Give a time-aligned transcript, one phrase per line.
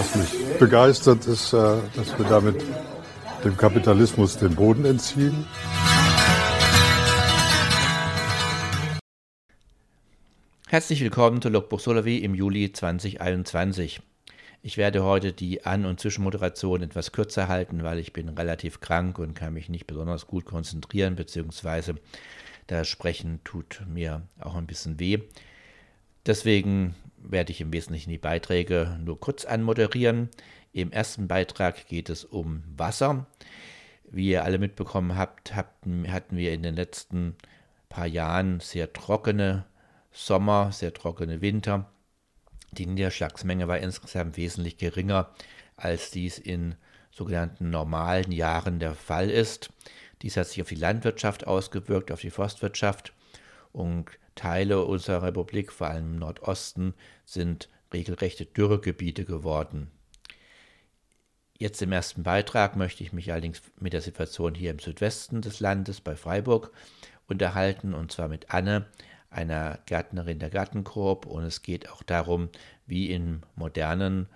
[0.00, 2.64] Was mich begeistert, ist, äh, dass wir damit
[3.44, 5.44] dem Kapitalismus den Boden entziehen.
[10.68, 14.00] Herzlich willkommen zu Logbuch Solowy im Juli 2021.
[14.62, 19.18] Ich werde heute die An- und Zwischenmoderation etwas kürzer halten, weil ich bin relativ krank
[19.18, 21.96] und kann mich nicht besonders gut konzentrieren, beziehungsweise
[22.68, 25.18] das Sprechen tut mir auch ein bisschen weh.
[26.24, 30.28] Deswegen werde ich im Wesentlichen die Beiträge nur kurz anmoderieren.
[30.72, 33.26] Im ersten Beitrag geht es um Wasser.
[34.10, 37.36] Wie ihr alle mitbekommen habt, hatten, wir in den letzten
[37.88, 39.66] paar Jahren sehr trockene
[40.12, 41.90] Sommer, sehr trockene Winter.
[42.72, 45.30] Die Niederschlagsmenge war insgesamt wesentlich geringer,
[45.76, 46.74] als dies in
[47.10, 49.70] sogenannten normalen Jahren der Fall ist.
[50.22, 53.12] Dies hat sich auf die Landwirtschaft ausgewirkt, auf die Forstwirtschaft
[53.72, 54.06] und
[54.40, 56.94] Teile unserer Republik, vor allem im Nordosten,
[57.26, 59.90] sind regelrechte Dürregebiete geworden.
[61.58, 65.60] Jetzt im ersten Beitrag möchte ich mich allerdings mit der Situation hier im Südwesten des
[65.60, 66.72] Landes bei Freiburg
[67.28, 68.86] unterhalten, und zwar mit Anne,
[69.28, 72.48] einer Gärtnerin der Gartenkorb und es geht auch darum,
[72.86, 74.26] wie im modernen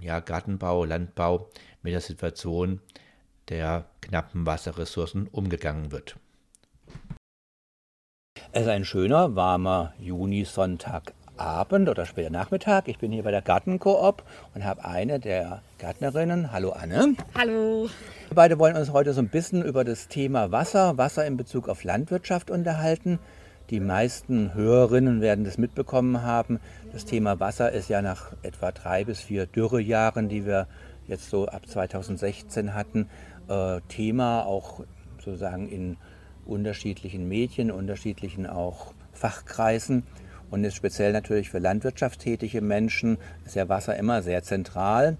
[0.00, 1.50] ja, Gartenbau, Landbau
[1.82, 2.80] mit der Situation
[3.48, 6.16] der knappen Wasserressourcen umgegangen wird.
[8.50, 12.88] Es ist ein schöner, warmer Juni-Sonntagabend oder später Nachmittag.
[12.88, 14.22] Ich bin hier bei der Gartenkoop
[14.54, 16.50] und habe eine der Gärtnerinnen.
[16.50, 17.14] Hallo Anne.
[17.36, 17.90] Hallo.
[18.28, 21.68] Wir beide wollen uns heute so ein bisschen über das Thema Wasser, Wasser in Bezug
[21.68, 23.18] auf Landwirtschaft unterhalten.
[23.68, 26.58] Die meisten Hörerinnen werden das mitbekommen haben.
[26.90, 30.68] Das Thema Wasser ist ja nach etwa drei bis vier Dürrejahren, die wir
[31.06, 33.10] jetzt so ab 2016 hatten,
[33.48, 34.80] äh, Thema auch
[35.18, 35.98] sozusagen in
[36.48, 40.04] unterschiedlichen Medien, unterschiedlichen auch Fachkreisen
[40.50, 45.16] und ist speziell natürlich für landwirtschaftstätige Menschen ist ja Wasser immer sehr zentral.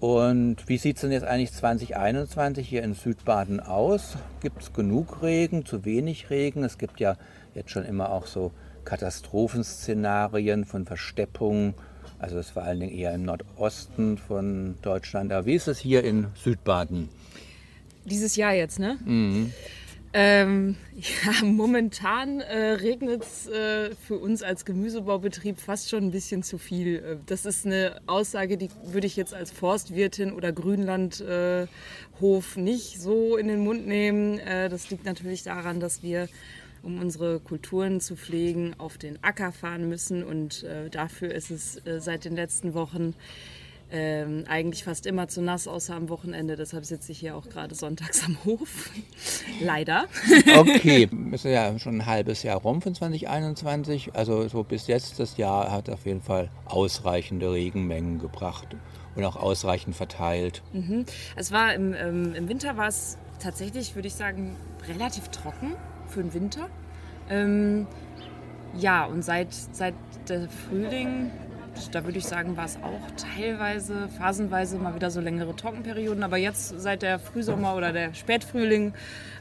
[0.00, 4.16] Und wie sieht es denn jetzt eigentlich 2021 hier in Südbaden aus?
[4.40, 6.64] Gibt es genug Regen, zu wenig Regen?
[6.64, 7.16] Es gibt ja
[7.54, 8.52] jetzt schon immer auch so
[8.86, 11.74] Katastrophenszenarien von Versteppung.
[12.18, 15.32] Also das vor allen Dingen eher im Nordosten von Deutschland.
[15.32, 17.10] Aber wie ist es hier in Südbaden?
[18.06, 18.98] Dieses Jahr jetzt, ne?
[19.04, 19.52] Mhm.
[20.12, 26.42] Ähm, ja, momentan äh, regnet es äh, für uns als Gemüsebaubetrieb fast schon ein bisschen
[26.42, 26.96] zu viel.
[26.96, 31.68] Äh, das ist eine Aussage, die würde ich jetzt als Forstwirtin oder Grünlandhof
[32.56, 34.38] äh, nicht so in den Mund nehmen.
[34.40, 36.28] Äh, das liegt natürlich daran, dass wir
[36.82, 40.24] um unsere Kulturen zu pflegen, auf den Acker fahren müssen.
[40.24, 43.14] Und äh, dafür ist es seit den letzten Wochen
[43.92, 46.56] ähm, eigentlich fast immer zu nass, außer am Wochenende.
[46.56, 48.90] Deshalb sitze ich hier auch gerade sonntags am Hof.
[49.60, 50.06] Leider.
[50.56, 54.14] Okay, ist ja schon ein halbes Jahr rum von 2021.
[54.14, 58.76] Also so bis jetzt das Jahr hat auf jeden Fall ausreichende Regenmengen gebracht
[59.16, 60.62] und auch ausreichend verteilt.
[60.72, 61.04] Mhm.
[61.36, 64.56] Es war im, ähm, im Winter war es tatsächlich, würde ich sagen,
[64.88, 65.74] relativ trocken
[66.06, 66.68] für den Winter.
[67.28, 67.86] Ähm,
[68.76, 69.94] ja, und seit, seit
[70.28, 71.30] der Frühling,
[71.92, 73.00] da würde ich sagen, war es auch
[73.36, 76.22] teilweise, phasenweise mal wieder so längere Trockenperioden.
[76.22, 78.94] Aber jetzt, seit der Frühsommer oder der Spätfrühling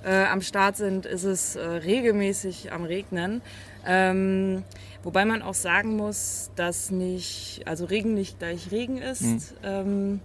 [0.03, 3.41] äh, am Start sind, ist es äh, regelmäßig am Regnen.
[3.85, 4.63] Ähm,
[5.03, 9.21] wobei man auch sagen muss, dass nicht, also Regen nicht gleich Regen ist.
[9.21, 9.41] Mhm.
[9.63, 10.19] Ähm,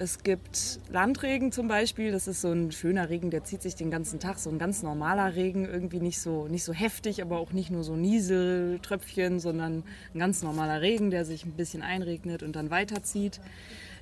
[0.00, 3.90] es gibt Landregen zum Beispiel, das ist so ein schöner Regen, der zieht sich den
[3.90, 7.52] ganzen Tag, so ein ganz normaler Regen, irgendwie nicht so, nicht so heftig, aber auch
[7.52, 9.82] nicht nur so Nieseltröpfchen, sondern
[10.14, 13.40] ein ganz normaler Regen, der sich ein bisschen einregnet und dann weiterzieht.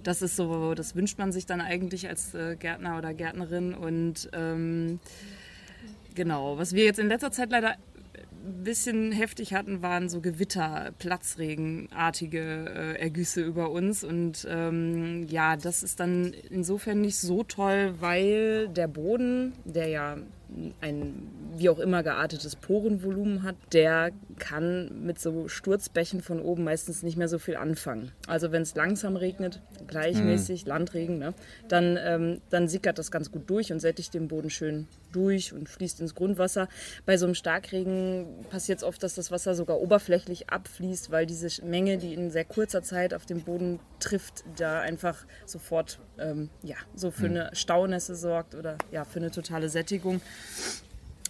[0.05, 3.75] Das ist so, das wünscht man sich dann eigentlich als äh, Gärtner oder Gärtnerin.
[3.75, 5.01] Und ähm,
[6.19, 7.77] Genau, was wir jetzt in letzter Zeit leider
[8.43, 14.05] bisschen heftig hatten, waren so Gewitter, Platzregenartige äh, Ergüsse über uns.
[14.05, 20.17] Und ähm, ja, das ist dann insofern nicht so toll, weil der Boden, der ja
[20.81, 27.03] ein wie auch immer geartetes Porenvolumen hat, der kann mit so Sturzbächen von oben meistens
[27.03, 28.13] nicht mehr so viel anfangen.
[28.27, 30.69] Also wenn es langsam regnet, gleichmäßig, mhm.
[30.69, 31.35] Landregen, ne,
[31.69, 35.69] dann, ähm, dann sickert das ganz gut durch und sättigt den Boden schön durch und
[35.69, 36.69] fließt ins Grundwasser.
[37.07, 41.65] Bei so einem Starkregen passiert es oft, dass das Wasser sogar oberflächlich abfließt, weil diese
[41.65, 46.77] Menge, die in sehr kurzer Zeit auf den Boden trifft, da einfach sofort ähm, ja,
[46.95, 47.31] so für hm.
[47.31, 50.21] eine Staunässe sorgt oder ja, für eine totale Sättigung.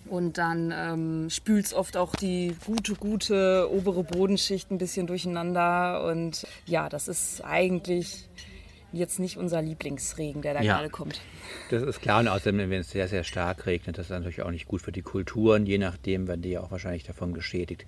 [0.07, 6.05] Und dann ähm, spült es oft auch die gute, gute obere Bodenschicht ein bisschen durcheinander.
[6.11, 8.29] Und ja, das ist eigentlich
[8.93, 11.21] jetzt nicht unser Lieblingsregen, der da ja, gerade kommt.
[11.71, 12.21] Das ist klar.
[12.21, 14.93] Und außerdem, wenn es sehr, sehr stark regnet, das ist natürlich auch nicht gut für
[14.93, 15.67] die Kulturen.
[15.67, 17.85] Je nachdem werden die ja auch wahrscheinlich davon geschädigt.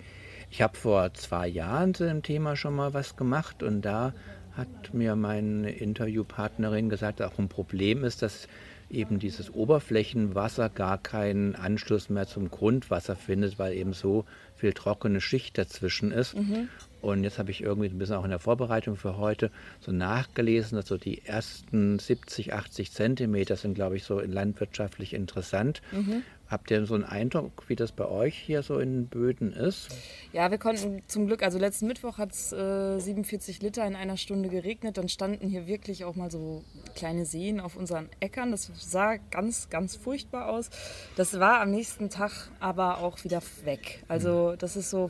[0.51, 4.13] Ich habe vor zwei Jahren zu dem Thema schon mal was gemacht und da
[4.55, 8.47] hat mir meine Interviewpartnerin gesagt, auch ein Problem ist, dass
[8.93, 15.21] eben dieses Oberflächenwasser gar keinen Anschluss mehr zum Grundwasser findet, weil eben so viel trockene
[15.21, 16.35] Schicht dazwischen ist.
[16.35, 16.69] Mhm.
[17.01, 19.49] Und jetzt habe ich irgendwie ein bisschen auch in der Vorbereitung für heute
[19.79, 25.81] so nachgelesen, dass so die ersten 70, 80 Zentimeter sind, glaube ich, so landwirtschaftlich interessant.
[25.91, 26.21] Mhm.
[26.51, 29.87] Habt ihr so einen Eindruck, wie das bei euch hier so in Böden ist?
[30.33, 34.17] Ja, wir konnten zum Glück, also letzten Mittwoch hat es äh, 47 Liter in einer
[34.17, 34.97] Stunde geregnet.
[34.97, 38.51] Dann standen hier wirklich auch mal so kleine Seen auf unseren Äckern.
[38.51, 40.69] Das sah ganz, ganz furchtbar aus.
[41.15, 44.03] Das war am nächsten Tag aber auch wieder weg.
[44.09, 45.09] Also das ist so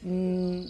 [0.00, 0.64] mh,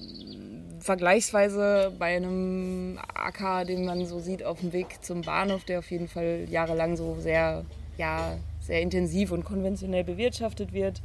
[0.80, 5.90] vergleichsweise bei einem Acker, den man so sieht auf dem Weg zum Bahnhof, der auf
[5.92, 7.64] jeden Fall jahrelang so sehr,
[7.98, 8.36] ja,
[8.70, 11.02] sehr intensiv und konventionell bewirtschaftet wird,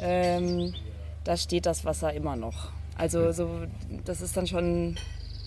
[0.00, 0.72] ähm,
[1.24, 2.70] da steht das Wasser immer noch.
[2.96, 3.48] Also so,
[4.04, 4.96] das ist dann schon,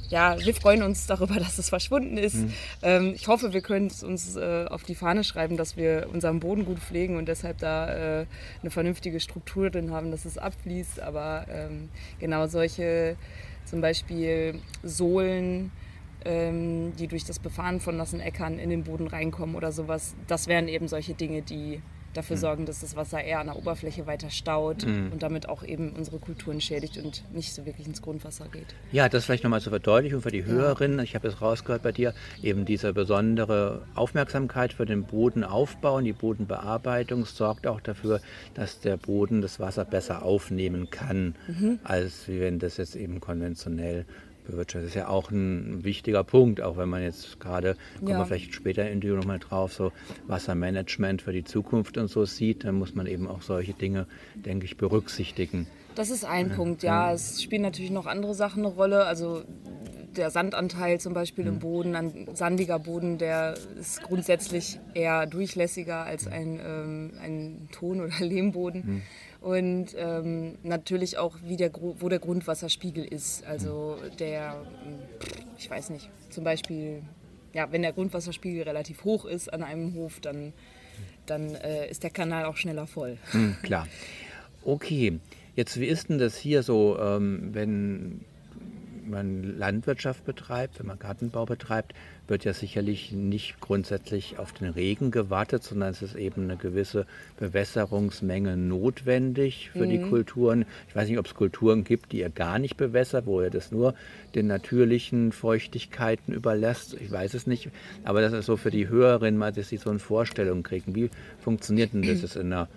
[0.09, 2.35] ja, wir freuen uns darüber, dass es verschwunden ist.
[2.35, 2.53] Mhm.
[2.81, 6.41] Ähm, ich hoffe, wir können es uns äh, auf die Fahne schreiben, dass wir unseren
[6.41, 7.87] Boden gut pflegen und deshalb da
[8.19, 8.25] äh,
[8.61, 10.99] eine vernünftige Struktur drin haben, dass es abfließt.
[10.99, 11.87] Aber ähm,
[12.19, 13.15] genau solche,
[13.63, 15.71] zum Beispiel Sohlen,
[16.25, 20.15] ähm, die durch das Befahren von nassen Äckern in den Boden reinkommen oder sowas.
[20.27, 21.81] Das wären eben solche Dinge, die
[22.15, 22.41] dafür mhm.
[22.41, 25.11] sorgen, dass das Wasser eher an der Oberfläche weiter staut mhm.
[25.11, 28.75] und damit auch eben unsere Kulturen schädigt und nicht so wirklich ins Grundwasser geht.
[28.91, 30.99] Ja, das vielleicht nochmal zur Verdeutlichung für die Hörerinnen.
[30.99, 36.13] Ich habe es rausgehört bei dir, eben diese besondere Aufmerksamkeit für den Bodenaufbau und die
[36.13, 38.21] Bodenbearbeitung sorgt auch dafür,
[38.53, 41.79] dass der Boden das Wasser besser aufnehmen kann, mhm.
[41.83, 44.05] als wie wenn das jetzt eben konventionell
[44.45, 44.85] bewirtschaftet.
[44.85, 48.19] Das ist ja auch ein wichtiger Punkt, auch wenn man jetzt gerade, kommen ja.
[48.19, 49.91] wir vielleicht später im Interview nochmal drauf, so
[50.27, 54.65] Wassermanagement für die Zukunft und so sieht, dann muss man eben auch solche Dinge, denke
[54.65, 55.67] ich, berücksichtigen.
[55.95, 56.55] Das ist ein ja.
[56.55, 57.13] Punkt, ja.
[57.13, 59.05] Es spielen natürlich noch andere Sachen eine Rolle.
[59.05, 59.43] Also
[60.15, 61.59] der Sandanteil zum Beispiel im mhm.
[61.59, 68.13] Boden, ein sandiger Boden, der ist grundsätzlich eher durchlässiger als ein, ähm, ein Ton- oder
[68.19, 68.83] Lehmboden.
[68.85, 69.01] Mhm
[69.45, 73.45] und ähm, natürlich auch, wie der, wo der Grundwasserspiegel ist.
[73.45, 74.59] Also der,
[75.59, 77.03] ich weiß nicht, zum Beispiel,
[77.53, 80.51] ja, wenn der Grundwasserspiegel relativ hoch ist an einem Hof, dann,
[81.27, 83.19] dann äh, ist der Kanal auch schneller voll.
[83.33, 83.87] Mhm, klar.
[84.63, 85.19] Okay,
[85.55, 88.21] jetzt wie ist denn das hier so, ähm, wenn
[89.07, 91.93] man Landwirtschaft betreibt, wenn man Gartenbau betreibt,
[92.27, 97.05] wird ja sicherlich nicht grundsätzlich auf den Regen gewartet, sondern es ist eben eine gewisse
[97.37, 99.89] Bewässerungsmenge notwendig für mhm.
[99.89, 100.65] die Kulturen.
[100.87, 103.71] Ich weiß nicht, ob es Kulturen gibt, die ihr gar nicht bewässert, wo ihr das
[103.71, 103.93] nur
[104.33, 106.95] den natürlichen Feuchtigkeiten überlässt.
[106.99, 107.69] Ich weiß es nicht.
[108.03, 110.95] Aber das ist so für die Hörerinnen mal, dass sie so eine Vorstellung kriegen.
[110.95, 111.09] Wie
[111.39, 112.67] funktioniert denn das in einer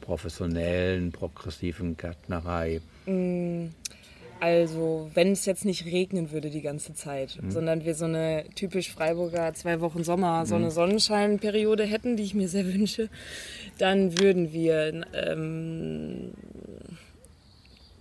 [0.00, 2.80] professionellen, progressiven Gärtnerei?
[3.06, 3.70] Mhm.
[4.40, 7.50] Also, wenn es jetzt nicht regnen würde die ganze Zeit, mhm.
[7.50, 10.70] sondern wir so eine typisch Freiburger zwei Wochen Sommer, so eine mhm.
[10.70, 13.08] Sonnenscheinperiode hätten, die ich mir sehr wünsche,
[13.78, 16.32] dann würden wir ähm,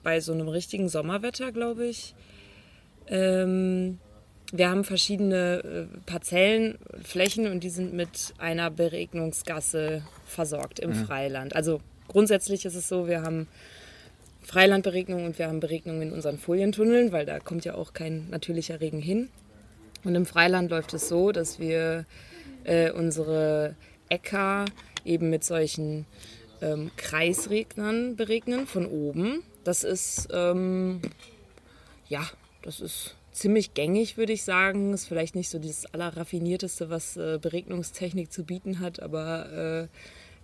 [0.03, 2.13] bei so einem richtigen Sommerwetter, glaube ich,
[3.07, 3.99] ähm,
[4.51, 11.05] wir haben verschiedene äh, Parzellen, Flächen und die sind mit einer Beregnungsgasse versorgt im mhm.
[11.05, 11.55] Freiland.
[11.55, 13.47] Also grundsätzlich ist es so, wir haben
[14.47, 18.79] Freilandberegnung und wir haben Beregnungen in unseren Folientunneln, weil da kommt ja auch kein natürlicher
[18.79, 19.27] Regen hin.
[20.05, 22.05] Und im Freiland läuft es so, dass wir
[22.63, 23.75] äh, unsere
[24.07, 24.63] Äcker
[25.03, 26.05] eben mit solchen
[26.61, 29.43] ähm, Kreisregnern beregnen von oben.
[29.65, 31.01] Das ist, ähm,
[32.07, 32.25] ja,
[32.61, 34.93] das ist ziemlich gängig, würde ich sagen.
[34.93, 39.87] Ist vielleicht nicht so das allerraffinierteste, was äh, Beregnungstechnik zu bieten hat, aber äh,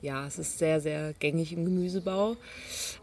[0.03, 2.36] ja, es ist sehr, sehr gängig im Gemüsebau.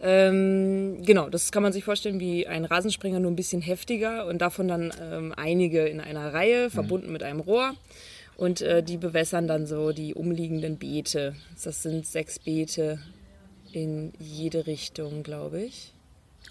[0.03, 4.39] Ähm, genau, das kann man sich vorstellen wie ein Rasensprenger, nur ein bisschen heftiger und
[4.39, 6.71] davon dann ähm, einige in einer Reihe, mhm.
[6.71, 7.13] verbunden mhm.
[7.15, 7.75] mit einem Rohr.
[8.37, 11.35] Und äh, die bewässern dann so die umliegenden Beete.
[11.63, 12.99] Das sind sechs Beete
[13.73, 15.93] in jede Richtung, glaube ich.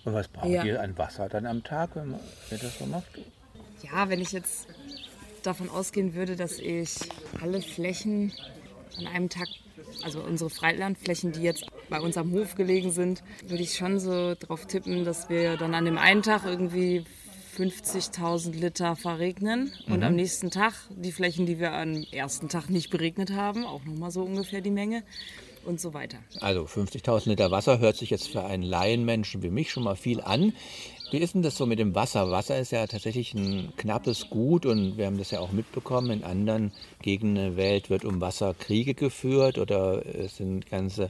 [0.03, 0.63] Und was braucht Ja.
[0.63, 3.19] ihr an Wasser dann am Tag, wenn man wenn ihr das so macht?
[3.83, 4.67] Ja, wenn ich jetzt
[5.43, 6.89] davon ausgehen würde, dass ich
[7.41, 8.33] alle Flächen
[8.97, 9.47] an einem Tag,
[10.03, 14.35] also unsere Freilandflächen, die jetzt bei uns am Hof gelegen sind, würde ich schon so
[14.39, 17.03] drauf tippen, dass wir dann an dem einen Tag irgendwie
[17.57, 22.89] 50.000 Liter verregnen und am nächsten Tag die Flächen, die wir am ersten Tag nicht
[22.89, 25.03] beregnet haben, auch nochmal so ungefähr die Menge
[25.65, 26.19] und so weiter.
[26.39, 30.21] Also 50.000 Liter Wasser hört sich jetzt für einen Laienmenschen wie mich schon mal viel
[30.21, 30.53] an.
[31.11, 32.29] Wie ist denn das so mit dem Wasser?
[32.29, 36.11] Wasser ist ja tatsächlich ein knappes Gut und wir haben das ja auch mitbekommen.
[36.11, 41.09] In anderen Gegenden der Welt wird um Wasser Kriege geführt oder es sind ganze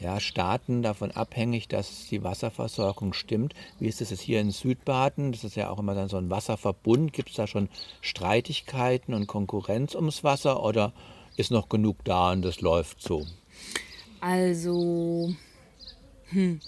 [0.00, 3.54] ja, Staaten davon abhängig, dass die Wasserversorgung stimmt.
[3.78, 5.32] Wie ist das jetzt hier in Südbaden?
[5.32, 7.12] Das ist ja auch immer dann so ein Wasserverbund.
[7.12, 7.68] Gibt es da schon
[8.00, 10.94] Streitigkeiten und Konkurrenz ums Wasser oder
[11.36, 13.26] ist noch genug da und das läuft so?
[14.20, 15.34] Also,
[16.30, 16.60] hm.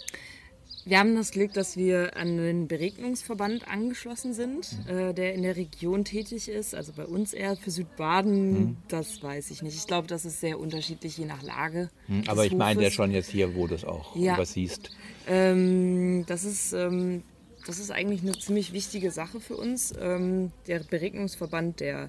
[0.89, 5.57] Wir haben das Glück, dass wir an den Beregnungsverband angeschlossen sind, äh, der in der
[5.57, 6.75] Region tätig ist.
[6.75, 9.77] Also bei uns eher für Südbaden, das weiß ich nicht.
[9.77, 11.91] Ich glaube, das ist sehr unterschiedlich je nach Lage.
[12.09, 14.35] des Aber ich meine ja schon jetzt hier, wo du es auch Ja.
[14.35, 14.91] übersiehst.
[15.27, 17.23] Ähm, das, ist, ähm,
[17.67, 19.93] das ist eigentlich eine ziemlich wichtige Sache für uns.
[20.01, 22.09] Ähm, der Beregnungsverband, der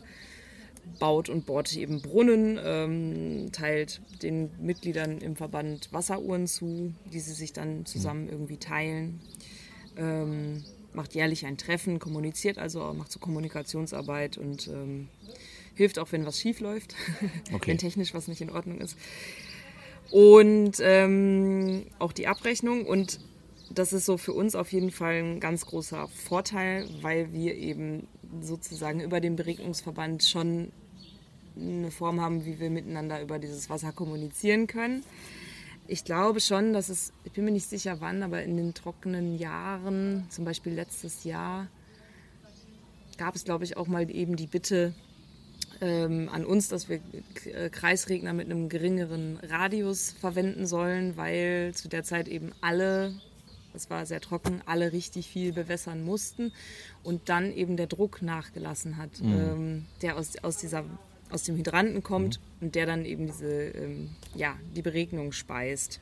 [0.99, 7.33] baut und bohrt eben Brunnen, ähm, teilt den Mitgliedern im Verband Wasseruhren zu, die sie
[7.33, 9.21] sich dann zusammen irgendwie teilen.
[9.97, 15.07] Ähm, macht jährlich ein Treffen, kommuniziert also, auch, macht so Kommunikationsarbeit und ähm,
[15.75, 16.95] hilft auch, wenn was schief läuft,
[17.53, 17.71] Okay.
[17.71, 18.97] wenn technisch was nicht in Ordnung ist
[20.11, 22.85] und ähm, auch die Abrechnung.
[22.85, 23.19] Und
[23.73, 28.07] das ist so für uns auf jeden Fall ein ganz großer Vorteil, weil wir eben
[28.41, 30.71] sozusagen über den Beregnungsverband schon
[31.57, 35.03] eine Form haben, wie wir miteinander über dieses Wasser kommunizieren können.
[35.87, 39.37] Ich glaube schon, dass es, ich bin mir nicht sicher wann, aber in den trockenen
[39.37, 41.67] Jahren, zum Beispiel letztes Jahr,
[43.17, 44.93] gab es, glaube ich, auch mal eben die Bitte,
[45.81, 46.99] ähm, an uns, dass wir
[47.45, 53.13] äh, Kreisregner mit einem geringeren Radius verwenden sollen, weil zu der Zeit eben alle,
[53.73, 56.51] es war sehr trocken, alle richtig viel bewässern mussten
[57.03, 60.83] und dann eben der Druck nachgelassen hat, ähm, der aus, aus, dieser,
[61.29, 65.99] aus dem Hydranten kommt und der dann eben diese, ähm, ja, die Beregnung speist.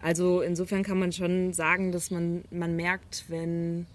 [0.00, 3.86] Also insofern kann man schon sagen, dass man, man merkt, wenn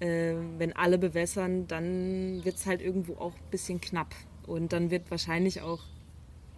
[0.00, 4.14] äh, wenn alle bewässern, dann wird es halt irgendwo auch ein bisschen knapp.
[4.46, 5.80] Und dann wird wahrscheinlich auch,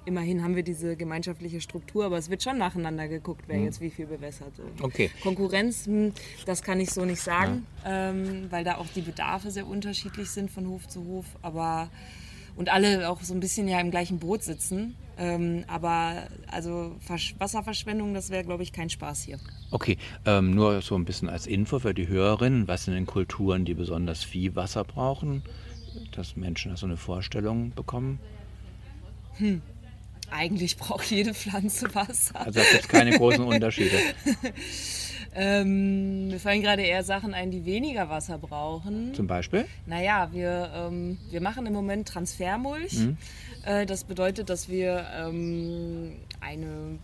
[0.07, 3.91] immerhin haben wir diese gemeinschaftliche Struktur, aber es wird schon nacheinander geguckt, wer jetzt wie
[3.91, 4.53] viel bewässert.
[4.81, 5.11] Okay.
[5.23, 6.13] Konkurrenz, hm,
[6.47, 10.51] das kann ich so nicht sagen, ähm, weil da auch die Bedarfe sehr unterschiedlich sind
[10.51, 11.27] von Hof zu Hof.
[11.43, 11.91] Aber
[12.57, 14.97] und alle auch so ein bisschen ja im gleichen Boot sitzen.
[15.19, 19.39] Ähm, aber also Versch Wasserverschwendung, das wäre, glaube ich, kein Spaß hier.
[19.71, 22.69] Okay, ähm, nur so ein bisschen als Info für die Hörerinnen.
[22.69, 25.43] Was sind denn Kulturen, die besonders viel Wasser brauchen?
[26.13, 28.19] Dass Menschen da so eine Vorstellung bekommen.
[30.31, 32.41] Eigentlich braucht jede Pflanze Wasser.
[32.41, 33.97] Also da gibt es keine großen Unterschiede.
[35.39, 39.13] Ähm, mir fallen gerade eher Sachen ein, die weniger Wasser brauchen.
[39.13, 39.67] Zum Beispiel?
[39.85, 42.97] Naja, wir, ähm, wir machen im Moment Transfermulch.
[43.67, 46.99] Äh, das bedeutet, dass wir ähm, eine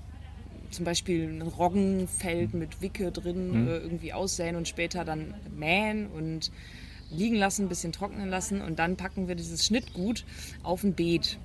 [0.71, 6.51] zum Beispiel ein Roggenfeld mit Wicke drin äh, irgendwie aussäen und später dann mähen und
[7.13, 10.25] liegen lassen, ein bisschen trocknen lassen und dann packen wir dieses Schnittgut
[10.63, 11.39] auf ein Beet.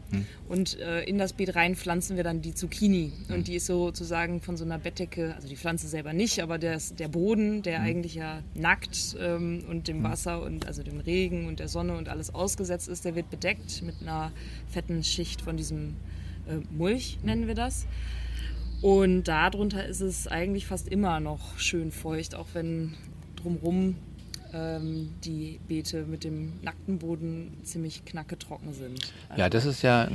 [0.49, 3.11] Und äh, in das Beet rein pflanzen wir dann die Zucchini.
[3.29, 6.79] Und die ist sozusagen von so einer Bettdecke, also die Pflanze selber nicht, aber der,
[6.97, 11.59] der Boden, der eigentlich ja nackt ähm, und dem Wasser und also dem Regen und
[11.59, 14.31] der Sonne und alles ausgesetzt ist, der wird bedeckt mit einer
[14.69, 15.95] fetten Schicht von diesem
[16.47, 17.85] äh, Mulch, nennen wir das.
[18.81, 22.93] Und darunter ist es eigentlich fast immer noch schön feucht, auch wenn
[23.35, 23.95] drumherum
[24.53, 29.11] ähm, die Beete mit dem nackten Boden ziemlich knacketrocken sind.
[29.35, 30.07] Ja, das ist ja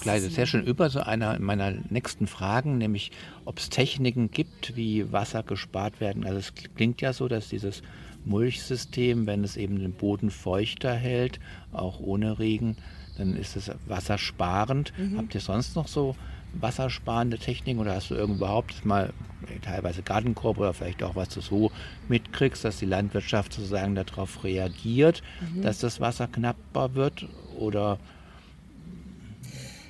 [0.00, 3.10] gleitet sehr schön über so einer meiner nächsten Fragen, nämlich
[3.44, 6.24] ob es Techniken gibt, wie Wasser gespart werden.
[6.24, 7.82] Also es klingt ja so, dass dieses
[8.24, 11.38] Mulchsystem, wenn es eben den Boden feuchter hält,
[11.72, 12.76] auch ohne Regen,
[13.18, 14.92] dann ist es wassersparend.
[15.16, 16.16] Habt ihr sonst noch so
[16.60, 19.12] wassersparende Techniken oder hast du überhaupt mal
[19.48, 21.70] äh, teilweise Gartenkorb oder vielleicht auch was du so
[22.08, 25.22] mitkriegst, dass die Landwirtschaft sozusagen darauf reagiert,
[25.62, 27.26] dass das Wasser knapper wird
[27.58, 27.98] oder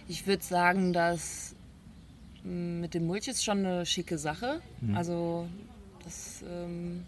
[0.08, 1.54] Ich würde sagen, dass
[2.44, 4.60] mm, mit dem Mulch ist schon eine schicke Sache.
[4.94, 5.48] Also
[6.04, 7.02] das ähm,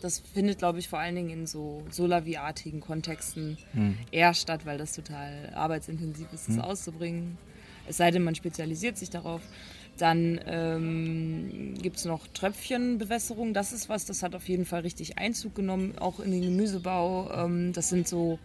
[0.00, 3.96] das findet, glaube ich, vor allen Dingen in so Solavi-artigen Kontexten hm.
[4.10, 6.62] eher statt, weil das total arbeitsintensiv ist, das hm.
[6.62, 7.38] auszubringen.
[7.88, 9.40] Es sei denn, man spezialisiert sich darauf.
[9.98, 13.54] Dann ähm, gibt es noch Tröpfchenbewässerung.
[13.54, 17.30] Das ist was, das hat auf jeden Fall richtig Einzug genommen, auch in den Gemüsebau.
[17.32, 18.38] Ähm, das sind so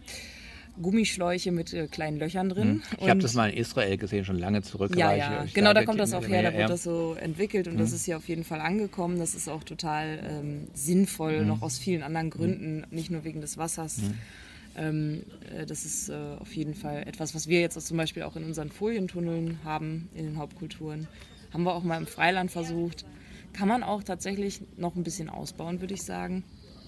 [0.80, 2.68] Gummischläuche mit äh, kleinen Löchern drin.
[2.68, 2.82] Hm.
[3.00, 4.96] Ich habe das mal in Israel gesehen, schon lange zurück.
[4.96, 5.44] Ja, ja.
[5.52, 7.80] genau, da kommt das auch her, da wird das so entwickelt und hm.
[7.80, 9.18] das ist hier auf jeden Fall angekommen.
[9.18, 11.48] Das ist auch total ähm, sinnvoll, hm.
[11.48, 13.98] noch aus vielen anderen Gründen, nicht nur wegen des Wassers.
[13.98, 14.14] Hm.
[14.76, 15.24] Ähm,
[15.54, 18.44] äh, das ist äh, auf jeden Fall etwas, was wir jetzt zum Beispiel auch in
[18.44, 21.08] unseren Folientunneln haben, in den Hauptkulturen.
[21.52, 23.04] Haben wir auch mal im Freiland versucht.
[23.52, 26.44] Kann man auch tatsächlich noch ein bisschen ausbauen, würde ich sagen.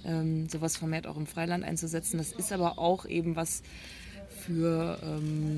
[0.06, 2.18] Ähm, sowas vermehrt auch im Freiland einzusetzen.
[2.18, 3.62] Das ist aber auch eben was
[4.28, 5.56] für, ähm,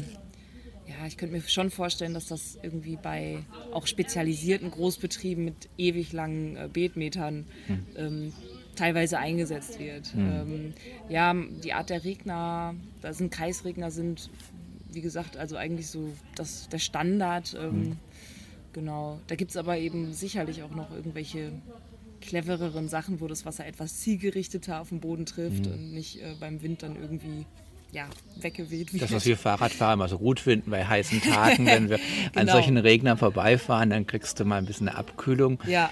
[0.87, 6.13] ja, ich könnte mir schon vorstellen, dass das irgendwie bei auch spezialisierten Großbetrieben mit ewig
[6.13, 7.87] langen äh, Beetmetern hm.
[7.97, 8.33] ähm,
[8.77, 10.13] teilweise eingesetzt wird.
[10.13, 10.33] Hm.
[10.33, 10.75] Ähm,
[11.09, 14.31] ja, die Art der Regner, da sind Kreisregner sind,
[14.91, 17.57] wie gesagt, also eigentlich so das, der Standard.
[17.59, 17.97] Ähm, hm.
[18.73, 19.21] Genau.
[19.27, 21.51] Da gibt es aber eben sicherlich auch noch irgendwelche
[22.21, 25.73] clevereren Sachen, wo das Wasser etwas zielgerichteter auf den Boden trifft mhm.
[25.73, 27.47] und nicht äh, beim Wind dann irgendwie
[27.93, 28.07] ja,
[28.41, 29.03] weggeweht wird.
[29.03, 31.99] Das, was wir Fahrradfahrer immer so gut finden bei heißen Tagen, wenn wir
[32.33, 32.41] genau.
[32.41, 35.59] an solchen Regnern vorbeifahren, dann kriegst du mal ein bisschen eine Abkühlung.
[35.67, 35.91] Ja,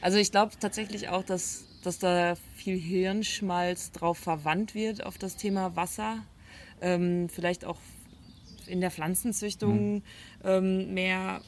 [0.00, 5.36] also ich glaube tatsächlich auch, dass, dass da viel Hirnschmalz drauf verwandt wird auf das
[5.36, 6.18] Thema Wasser.
[6.80, 7.78] Ähm, vielleicht auch
[8.66, 10.02] in der Pflanzenzüchtung mhm.
[10.44, 11.40] ähm, mehr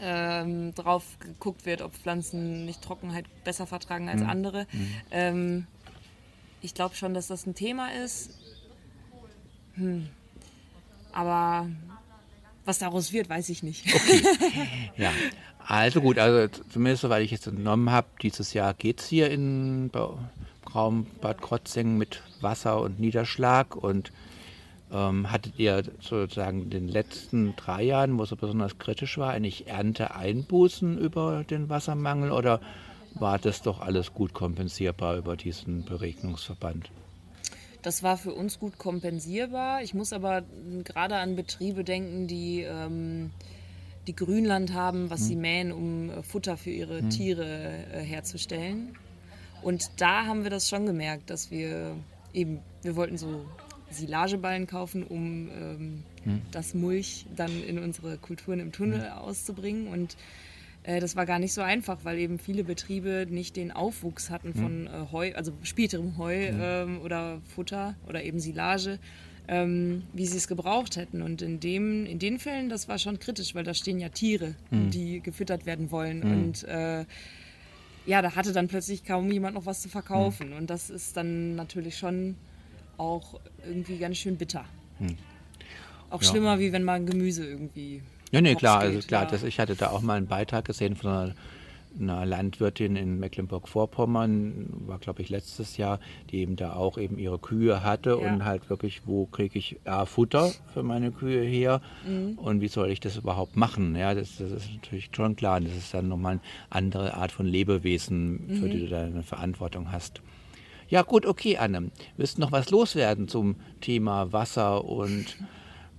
[0.00, 4.28] ähm, drauf geguckt wird, ob Pflanzen nicht Trockenheit besser vertragen als mhm.
[4.28, 4.66] andere.
[5.12, 5.66] Mhm.
[6.60, 8.30] Ich glaube schon, dass das ein Thema ist.
[9.74, 10.08] Hm.
[11.12, 11.68] Aber
[12.68, 13.86] was daraus wird, weiß ich nicht.
[13.92, 14.22] Okay.
[14.96, 15.10] Ja,
[15.66, 19.90] also gut, also zumindest soweit ich jetzt entnommen habe, dieses Jahr geht es hier in
[20.74, 24.12] Raum Bad Krotzingen mit Wasser und Niederschlag und
[24.92, 29.30] ähm, hattet ihr sozusagen in den letzten drei Jahren, wo es so besonders kritisch war,
[29.30, 32.60] eigentlich Ernteeinbußen über den Wassermangel oder
[33.14, 36.90] war das doch alles gut kompensierbar über diesen Beregnungsverband?
[37.82, 39.82] Das war für uns gut kompensierbar.
[39.82, 40.42] Ich muss aber
[40.84, 43.30] gerade an Betriebe denken, die, ähm,
[44.06, 45.26] die Grünland haben, was hm.
[45.26, 47.10] sie mähen, um äh, Futter für ihre hm.
[47.10, 48.96] Tiere äh, herzustellen.
[49.62, 51.96] Und da haben wir das schon gemerkt, dass wir
[52.32, 53.44] eben, wir wollten so
[53.90, 56.42] Silageballen kaufen, um ähm, hm.
[56.50, 59.18] das Mulch dann in unsere Kulturen im Tunnel hm.
[59.18, 59.88] auszubringen.
[59.88, 60.16] Und
[61.00, 64.86] das war gar nicht so einfach, weil eben viele Betriebe nicht den Aufwuchs hatten von
[64.86, 64.86] hm.
[64.86, 66.60] äh, Heu, also späterem Heu hm.
[66.60, 68.98] ähm, oder Futter oder eben Silage.
[69.50, 71.22] Ähm, wie sie es gebraucht hätten.
[71.22, 74.54] Und in, dem, in den Fällen, das war schon kritisch, weil da stehen ja Tiere,
[74.68, 74.90] hm.
[74.90, 76.22] die gefüttert werden wollen.
[76.22, 76.32] Hm.
[76.32, 77.06] Und äh,
[78.04, 80.52] ja, da hatte dann plötzlich kaum jemand noch was zu verkaufen.
[80.52, 82.36] Und das ist dann natürlich schon
[82.98, 84.66] auch irgendwie ganz schön bitter.
[84.98, 85.16] Hm.
[86.10, 86.28] Auch ja.
[86.28, 88.02] schlimmer, wie wenn man Gemüse irgendwie.
[88.30, 89.30] Ja, nee, klar, also klar, ja.
[89.30, 91.34] das, ich hatte da auch mal einen Beitrag gesehen von einer,
[91.98, 95.98] einer Landwirtin in Mecklenburg-Vorpommern, war glaube ich letztes Jahr,
[96.30, 98.32] die eben da auch eben ihre Kühe hatte ja.
[98.32, 102.38] und halt wirklich, wo kriege ich A, Futter für meine Kühe her mhm.
[102.38, 103.96] und wie soll ich das überhaupt machen?
[103.96, 107.46] Ja, das, das, ist natürlich schon klar, das ist dann nochmal eine andere Art von
[107.46, 108.56] Lebewesen, mhm.
[108.60, 110.20] für die du da eine Verantwortung hast.
[110.90, 111.90] Ja gut, okay, Anne.
[112.16, 115.36] Willst du noch was loswerden zum Thema Wasser und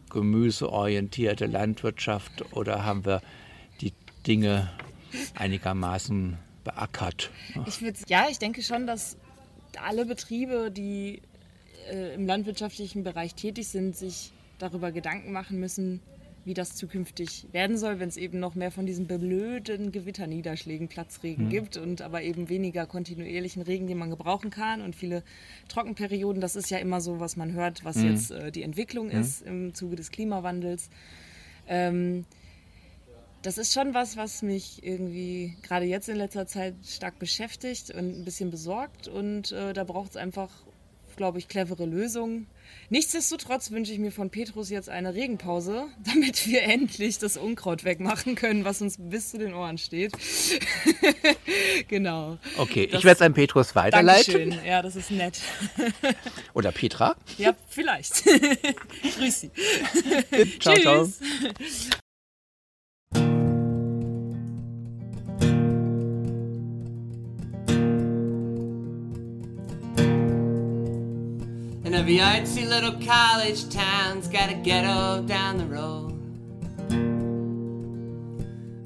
[0.09, 3.21] gemüseorientierte Landwirtschaft oder haben wir
[3.81, 3.93] die
[4.25, 4.69] Dinge
[5.35, 7.31] einigermaßen beackert?
[7.65, 9.17] Ich ja, ich denke schon, dass
[9.81, 11.21] alle Betriebe, die
[11.89, 16.01] äh, im landwirtschaftlichen Bereich tätig sind, sich darüber Gedanken machen müssen,
[16.49, 21.45] wie das zukünftig werden soll, wenn es eben noch mehr von diesen blöden Gewitterniederschlägen, Platzregen
[21.45, 21.49] mhm.
[21.49, 25.23] gibt und aber eben weniger kontinuierlichen Regen, den man gebrauchen kann und viele
[25.67, 26.41] Trockenperioden.
[26.41, 28.09] Das ist ja immer so, was man hört, was mhm.
[28.09, 29.21] jetzt äh, die Entwicklung mhm.
[29.21, 30.89] ist im Zuge des Klimawandels.
[31.67, 32.25] Ähm,
[33.43, 38.21] das ist schon was, was mich irgendwie gerade jetzt in letzter Zeit stark beschäftigt und
[38.21, 39.07] ein bisschen besorgt.
[39.07, 40.49] Und äh, da braucht es einfach
[41.19, 42.47] glaube ich, clevere Lösung.
[42.89, 48.35] Nichtsdestotrotz wünsche ich mir von Petrus jetzt eine Regenpause, damit wir endlich das Unkraut wegmachen
[48.35, 50.13] können, was uns bis zu den Ohren steht.
[51.89, 52.37] genau.
[52.57, 54.49] Okay, das, ich werde es an Petrus weiterleiten.
[54.49, 54.65] Dankeschön.
[54.65, 55.41] Ja, das ist nett.
[56.53, 57.17] Oder Petra?
[57.37, 58.23] Ja, vielleicht.
[58.23, 59.51] Grüß Sie.
[60.59, 61.09] ciao, ciao.
[72.09, 76.09] Every artsy little college town's got a ghetto down the road.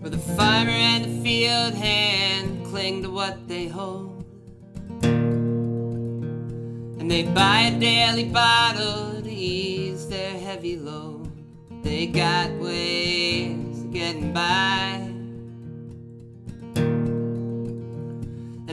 [0.01, 4.25] Where the farmer and the field hand cling to what they hold.
[6.99, 11.31] And they buy a daily bottle to ease their heavy load.
[11.81, 15.12] They got ways of getting by.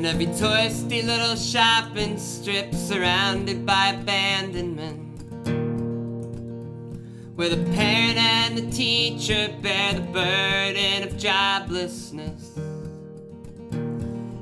[0.01, 5.21] And every touristy little shopping strip surrounded by abandonment.
[7.37, 12.57] Where the parent and the teacher bear the burden of joblessness.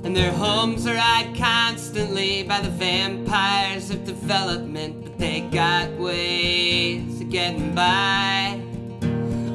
[0.05, 7.21] And their homes are eyed constantly by the vampires of development, but they got ways
[7.21, 8.63] of getting by.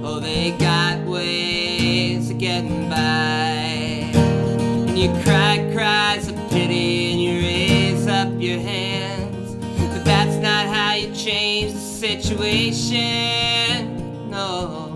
[0.04, 3.83] Oh, they got ways of getting by.
[4.93, 9.56] You cry cries of pity and you raise up your hands.
[9.91, 13.10] But that's not how you change the situation.
[14.29, 14.89] No.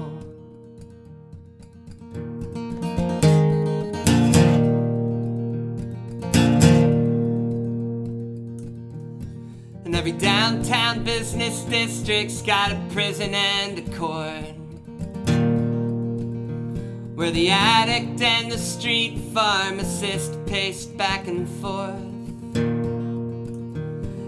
[9.83, 14.56] And every downtown business district's got a prison and a court.
[17.17, 21.95] Where the addict and the street pharmacist paced back and forth.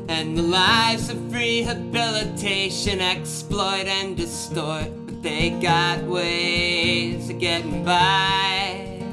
[0.10, 9.04] And the lives of rehabilitation exploit and distort, but they got ways of getting by.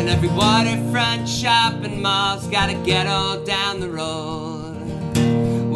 [0.00, 4.55] And every waterfront shopping mall's got a ghetto down the road.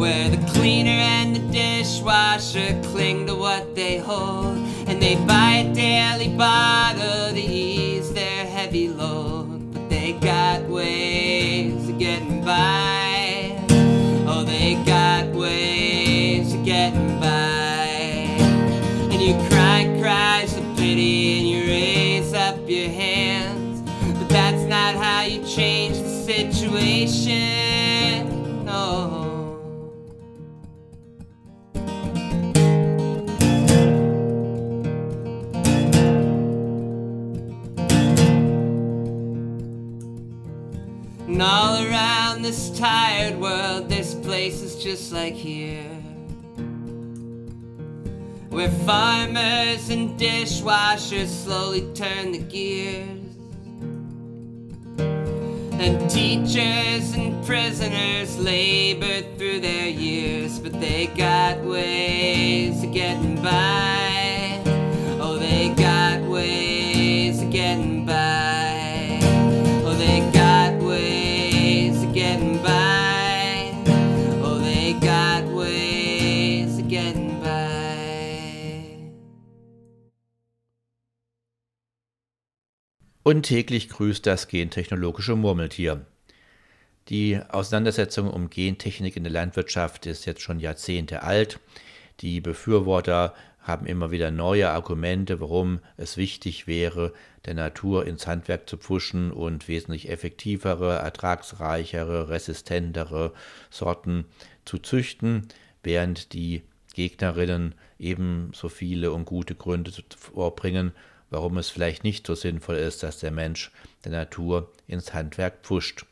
[0.01, 4.57] Where the cleaner and the dishwasher cling to what they hold.
[4.87, 9.71] And they buy a daily bottle to ease their heavy load.
[9.71, 12.90] But they got ways of getting by.
[42.51, 45.89] This tired world, this place is just like here.
[48.49, 53.07] Where farmers and dishwashers slowly turn the gears.
[55.79, 64.61] And teachers and prisoners labor through their years, but they got ways of getting by.
[65.21, 68.50] Oh, they got ways of getting by.
[83.23, 86.05] Und täglich grüßt das gentechnologische Murmeltier.
[87.09, 91.59] Die Auseinandersetzung um Gentechnik in der Landwirtschaft ist jetzt schon Jahrzehnte alt.
[92.21, 97.13] Die Befürworter haben immer wieder neue Argumente, warum es wichtig wäre,
[97.45, 103.33] der Natur ins Handwerk zu pfuschen und wesentlich effektivere, ertragsreichere, resistentere
[103.69, 104.25] Sorten
[104.65, 105.47] zu züchten,
[105.83, 106.63] während die
[106.95, 110.91] Gegnerinnen ebenso viele und gute Gründe vorbringen,
[111.31, 113.71] warum es vielleicht nicht so sinnvoll ist, dass der Mensch
[114.05, 116.05] der Natur ins Handwerk pfuscht.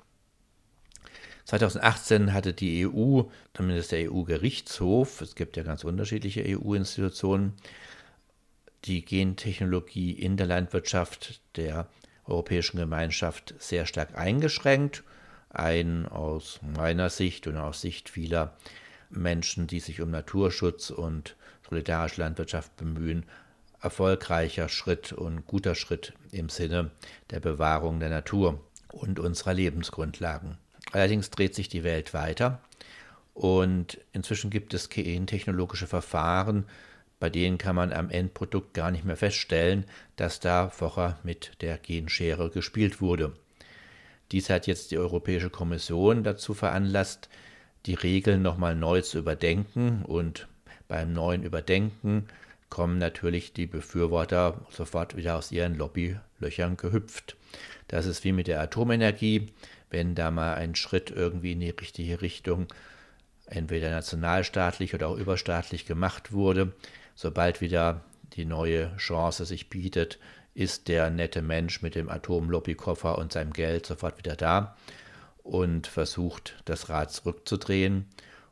[1.45, 7.53] 2018 hatte die EU, zumindest der EU-Gerichtshof, es gibt ja ganz unterschiedliche EU-Institutionen,
[8.85, 11.87] die Gentechnologie in der Landwirtschaft der
[12.25, 15.03] Europäischen Gemeinschaft sehr stark eingeschränkt.
[15.49, 18.55] Ein aus meiner Sicht und aus Sicht vieler
[19.09, 21.35] Menschen, die sich um Naturschutz und
[21.67, 23.25] solidarische Landwirtschaft bemühen,
[23.81, 26.91] erfolgreicher Schritt und guter Schritt im Sinne
[27.29, 28.59] der Bewahrung der Natur
[28.91, 30.57] und unserer Lebensgrundlagen.
[30.91, 32.61] Allerdings dreht sich die Welt weiter
[33.33, 36.65] und inzwischen gibt es gentechnologische Verfahren,
[37.19, 41.77] bei denen kann man am Endprodukt gar nicht mehr feststellen, dass da vorher mit der
[41.77, 43.33] Genschere gespielt wurde.
[44.31, 47.29] Dies hat jetzt die Europäische Kommission dazu veranlasst,
[47.85, 50.47] die Regeln nochmal neu zu überdenken und
[50.87, 52.27] beim neuen Überdenken
[52.69, 57.35] kommen natürlich die Befürworter sofort wieder aus ihren Lobbylöchern gehüpft.
[57.87, 59.47] Das ist wie mit der Atomenergie,
[59.89, 62.67] wenn da mal ein Schritt irgendwie in die richtige Richtung
[63.47, 66.73] entweder nationalstaatlich oder auch überstaatlich gemacht wurde,
[67.15, 68.03] sobald wieder
[68.33, 70.19] die neue Chance sich bietet,
[70.53, 74.77] ist der nette Mensch mit dem Atomlobbykoffer und seinem Geld sofort wieder da
[75.43, 78.05] und versucht, das Rad zurückzudrehen.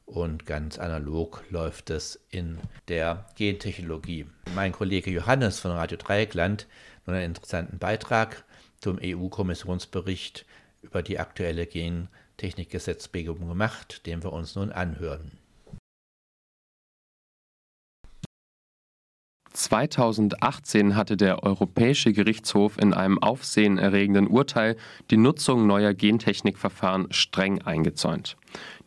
[0.08, 4.26] Und ganz analog läuft es in der Gentechnologie.
[4.56, 6.65] Mein Kollege Johannes von Radio Dreieckland
[7.06, 8.46] nun einen interessanten Beitrag
[8.80, 10.46] zum EU-Kommissionsbericht
[10.82, 11.67] über die aktuelle
[12.38, 15.34] Technikgesetzgebung gemacht, den wir uns nun anhören.
[19.58, 24.78] 2018 hatte der Europäische Gerichtshof in einem aufsehenerregenden Urteil
[25.10, 28.38] die Nutzung neuer Gentechnikverfahren streng eingezäunt.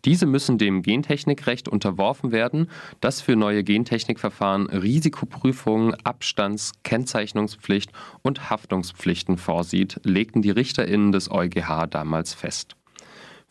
[0.04, 7.90] Diese müssen dem Gentechnikrecht unterworfen werden, das für neue Gentechnikverfahren Risikoprüfungen, Abstands-, Kennzeichnungspflicht
[8.22, 12.76] und Haftungspflichten vorsieht, legten die RichterInnen des EuGH damals fest.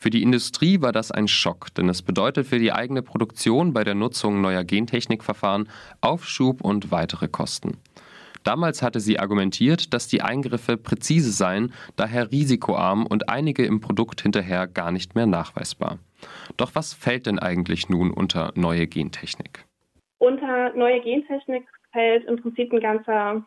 [0.01, 3.83] Für die Industrie war das ein Schock, denn es bedeutet für die eigene Produktion bei
[3.83, 5.67] der Nutzung neuer Gentechnikverfahren
[5.99, 7.77] Aufschub und weitere Kosten.
[8.43, 14.21] Damals hatte sie argumentiert, dass die Eingriffe präzise seien, daher risikoarm und einige im Produkt
[14.21, 15.99] hinterher gar nicht mehr nachweisbar.
[16.57, 19.65] Doch was fällt denn eigentlich nun unter neue Gentechnik?
[20.17, 23.43] Unter neue Gentechnik fällt im Prinzip ein ganzer,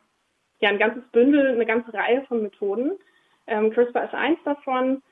[0.61, 2.93] ja, ein ganzes Bündel, eine ganze Reihe von Methoden.
[3.47, 5.03] Ähm, CRISPR ist eins davon.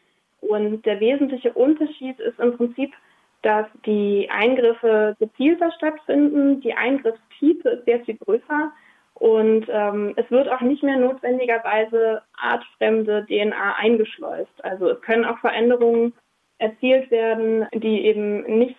[0.41, 2.95] Und der wesentliche Unterschied ist im Prinzip,
[3.43, 6.61] dass die Eingriffe gezielter stattfinden.
[6.61, 8.73] Die Eingriffstiefe ist sehr viel größer.
[9.15, 14.65] Und ähm, es wird auch nicht mehr notwendigerweise artfremde DNA eingeschleust.
[14.65, 16.15] Also es können auch Veränderungen
[16.61, 18.77] erzielt werden, die eben nicht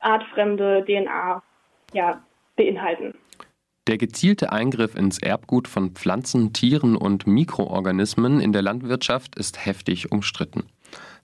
[0.00, 1.42] artfremde DNA
[1.92, 2.24] ja,
[2.56, 3.14] beinhalten.
[3.86, 10.10] Der gezielte Eingriff ins Erbgut von Pflanzen, Tieren und Mikroorganismen in der Landwirtschaft ist heftig
[10.10, 10.64] umstritten.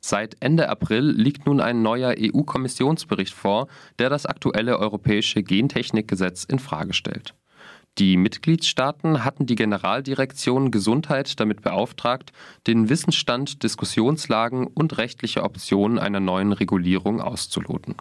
[0.00, 6.58] Seit Ende April liegt nun ein neuer EU-Kommissionsbericht vor, der das aktuelle europäische Gentechnikgesetz in
[6.58, 7.34] Frage stellt.
[7.98, 12.32] Die Mitgliedstaaten hatten die Generaldirektion Gesundheit damit beauftragt,
[12.66, 17.96] den Wissensstand, Diskussionslagen und rechtliche Optionen einer neuen Regulierung auszuloten.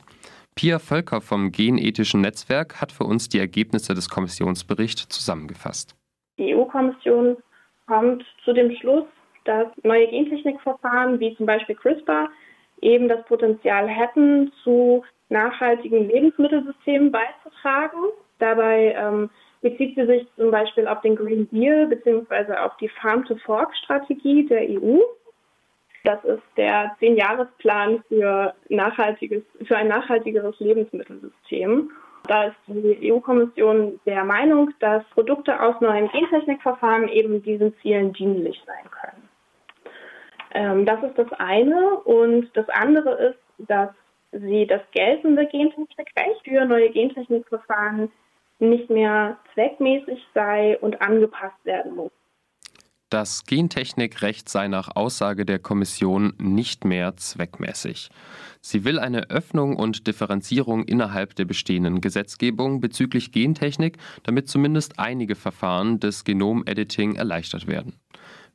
[0.56, 5.96] Pia Völker vom Genethischen Netzwerk hat für uns die Ergebnisse des Kommissionsberichts zusammengefasst.
[6.38, 7.38] Die EU-Kommission
[7.88, 9.06] kommt zu dem Schluss,
[9.46, 12.30] dass neue Gentechnikverfahren wie zum Beispiel CRISPR
[12.82, 18.00] eben das Potenzial hätten, zu nachhaltigen Lebensmittelsystemen beizutragen.
[18.40, 19.30] Dabei ähm,
[19.62, 22.54] bezieht sie sich zum Beispiel auf den Green Deal bzw.
[22.54, 25.00] auf die Farm-to-Fork-Strategie der EU.
[26.04, 31.92] Das ist der Zehn-Jahresplan für, nachhaltiges, für ein nachhaltigeres Lebensmittelsystem.
[32.28, 38.62] Da ist die EU-Kommission der Meinung, dass Produkte aus neuen Gentechnikverfahren eben diesen Zielen dienlich
[38.66, 39.30] sein können.
[40.52, 41.98] Ähm, das ist das eine.
[42.06, 43.90] Und das andere ist, dass
[44.32, 48.12] sie das geltende Gentechnikrecht für neue Gentechnikverfahren
[48.60, 52.12] nicht mehr zweckmäßig sei und angepasst werden muss.
[53.10, 58.12] Das Gentechnikrecht sei nach Aussage der Kommission nicht mehr zweckmäßig.
[58.62, 65.34] Sie will eine Öffnung und Differenzierung innerhalb der bestehenden Gesetzgebung bezüglich Gentechnik, damit zumindest einige
[65.34, 67.96] Verfahren des Genomediting erleichtert werden.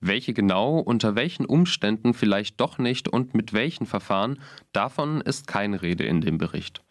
[0.00, 4.38] Welche genau, unter welchen Umständen vielleicht doch nicht und mit welchen Verfahren,
[4.72, 6.83] davon ist keine Rede in dem Bericht.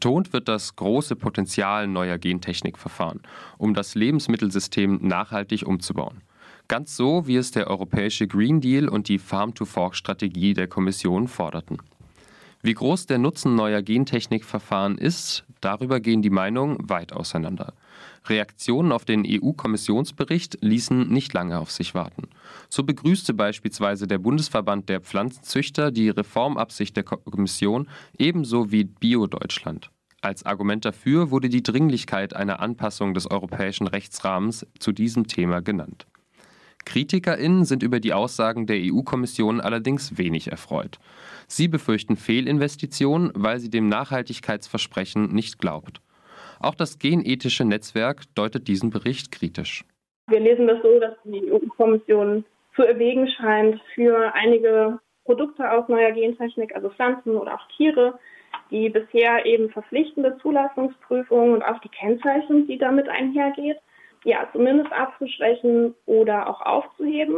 [0.00, 3.20] Betont wird das große Potenzial neuer Gentechnikverfahren,
[3.58, 6.22] um das Lebensmittelsystem nachhaltig umzubauen.
[6.68, 11.76] Ganz so, wie es der europäische Green Deal und die Farm-to-Fork-Strategie der Kommission forderten.
[12.62, 17.72] Wie groß der Nutzen neuer Gentechnikverfahren ist, darüber gehen die Meinungen weit auseinander.
[18.26, 22.28] Reaktionen auf den EU-Kommissionsbericht ließen nicht lange auf sich warten.
[22.68, 29.90] So begrüßte beispielsweise der Bundesverband der Pflanzenzüchter die Reformabsicht der Kommission ebenso wie BioDeutschland.
[30.20, 36.06] Als Argument dafür wurde die Dringlichkeit einer Anpassung des europäischen Rechtsrahmens zu diesem Thema genannt.
[36.84, 40.98] KritikerInnen sind über die Aussagen der EU-Kommission allerdings wenig erfreut.
[41.46, 46.00] Sie befürchten Fehlinvestitionen, weil sie dem Nachhaltigkeitsversprechen nicht glaubt.
[46.60, 49.84] Auch das genethische Netzwerk deutet diesen Bericht kritisch.
[50.28, 52.44] Wir lesen das so, dass die EU-Kommission
[52.76, 58.18] zu erwägen scheint, für einige Produkte aus neuer Gentechnik, also Pflanzen oder auch Tiere,
[58.70, 63.78] die bisher eben verpflichtende Zulassungsprüfungen und auch die Kennzeichnung, die damit einhergeht,
[64.24, 67.36] ja, zumindest abzuschwächen oder auch aufzuheben.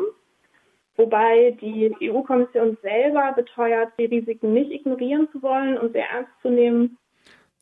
[0.97, 6.51] Wobei die EU-Kommission selber beteuert, die Risiken nicht ignorieren zu wollen und sehr ernst zu
[6.51, 6.99] nehmen.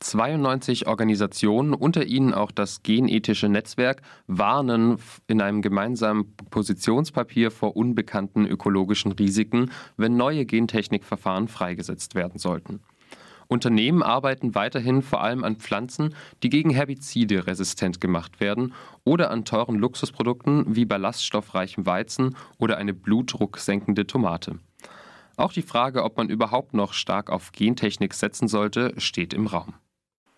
[0.01, 8.47] 92 Organisationen, unter ihnen auch das Genethische Netzwerk, warnen in einem gemeinsamen Positionspapier vor unbekannten
[8.47, 12.81] ökologischen Risiken, wenn neue Gentechnikverfahren freigesetzt werden sollten.
[13.51, 19.45] Unternehmen arbeiten weiterhin vor allem an Pflanzen, die gegen Herbizide resistent gemacht werden oder an
[19.45, 24.61] teuren Luxusprodukten wie ballaststoffreichem Weizen oder eine blutdrucksenkende Tomate.
[25.37, 29.75] Auch die Frage, ob man überhaupt noch stark auf Gentechnik setzen sollte, steht im Raum.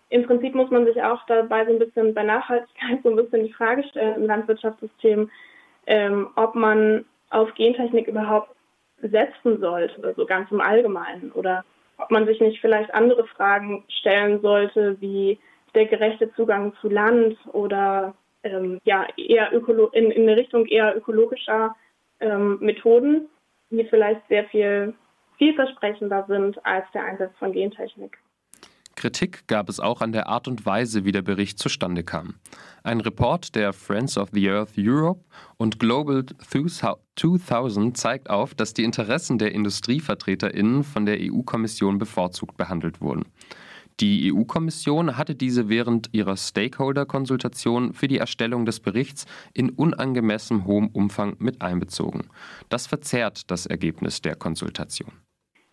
[0.09, 3.45] Im Prinzip muss man sich auch dabei so ein bisschen bei Nachhaltigkeit so ein bisschen
[3.45, 5.29] die Frage stellen im Landwirtschaftssystem,
[5.85, 8.55] ähm, ob man auf Gentechnik überhaupt
[9.01, 11.31] setzen sollte, so ganz im Allgemeinen.
[11.33, 11.63] Oder
[11.97, 15.39] ob man sich nicht vielleicht andere Fragen stellen sollte, wie
[15.75, 20.95] der gerechte Zugang zu Land oder ähm, ja eher ökolo in, in eine Richtung eher
[20.95, 21.75] ökologischer
[22.19, 23.29] ähm, Methoden,
[23.69, 24.93] die vielleicht sehr viel
[25.37, 28.17] vielversprechender sind als der Einsatz von Gentechnik.
[28.95, 32.35] Kritik gab es auch an der Art und Weise, wie der Bericht zustande kam.
[32.83, 35.23] Ein Report der Friends of the Earth Europe
[35.57, 43.01] und Global 2000 zeigt auf, dass die Interessen der IndustrievertreterInnen von der EU-Kommission bevorzugt behandelt
[43.01, 43.25] wurden.
[43.99, 50.87] Die EU-Kommission hatte diese während ihrer Stakeholder-Konsultation für die Erstellung des Berichts in unangemessen hohem
[50.87, 52.29] Umfang mit einbezogen.
[52.69, 55.11] Das verzerrt das Ergebnis der Konsultation.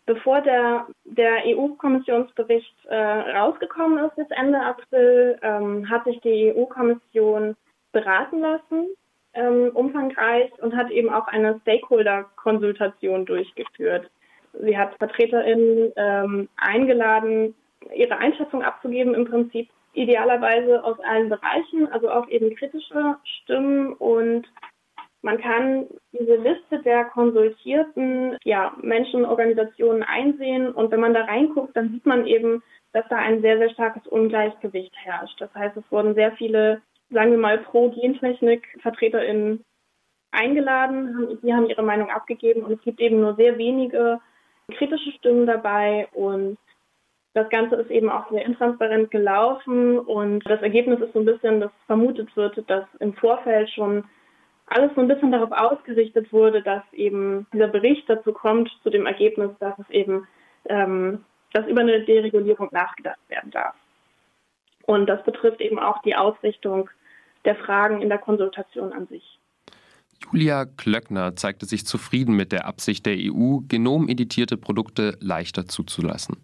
[0.06, 7.56] Bevor der, der EU-Kommissionsbericht äh, rausgekommen ist, bis Ende April, ähm, hat sich die EU-Kommission
[7.92, 8.88] beraten lassen,
[9.34, 14.10] ähm, umfangreich, und hat eben auch eine Stakeholder-Konsultation durchgeführt.
[14.52, 17.54] Sie hat VertreterInnen ähm, eingeladen,
[17.94, 24.46] ihre Einschätzung abzugeben, im Prinzip idealerweise aus allen Bereichen, also auch eben kritische Stimmen und
[25.22, 31.90] man kann diese Liste der konsultierten ja, Menschenorganisationen einsehen und wenn man da reinguckt, dann
[31.90, 35.40] sieht man eben, dass da ein sehr, sehr starkes Ungleichgewicht herrscht.
[35.40, 36.80] Das heißt, es wurden sehr viele,
[37.10, 39.64] sagen wir mal, Pro-Gentechnik-VertreterInnen
[40.32, 44.20] eingeladen, die haben ihre Meinung abgegeben und es gibt eben nur sehr wenige
[44.72, 46.56] kritische Stimmen dabei und
[47.34, 51.60] das Ganze ist eben auch sehr intransparent gelaufen und das Ergebnis ist so ein bisschen,
[51.60, 54.04] dass vermutet wird, dass im Vorfeld schon
[54.70, 59.04] alles so ein bisschen darauf ausgerichtet wurde, dass eben dieser Bericht dazu kommt, zu dem
[59.04, 60.26] Ergebnis, dass es eben,
[60.66, 63.74] ähm, dass über eine Deregulierung nachgedacht werden darf.
[64.86, 66.88] Und das betrifft eben auch die Ausrichtung
[67.44, 69.39] der Fragen in der Konsultation an sich.
[70.24, 76.36] Julia Klöckner zeigte sich zufrieden mit der Absicht der EU, genomeditierte Produkte leichter zuzulassen.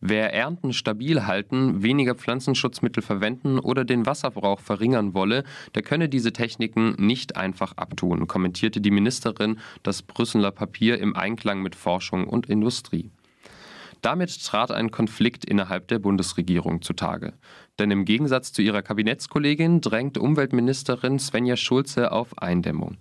[0.00, 5.44] Wer Ernten stabil halten, weniger Pflanzenschutzmittel verwenden oder den Wasserverbrauch verringern wolle,
[5.74, 11.60] der könne diese Techniken nicht einfach abtun, kommentierte die Ministerin das Brüsseler Papier im Einklang
[11.60, 13.10] mit Forschung und Industrie.
[14.00, 17.32] Damit trat ein Konflikt innerhalb der Bundesregierung zutage.
[17.78, 22.98] Denn im Gegensatz zu ihrer Kabinettskollegin drängt Umweltministerin Svenja Schulze auf Eindämmung.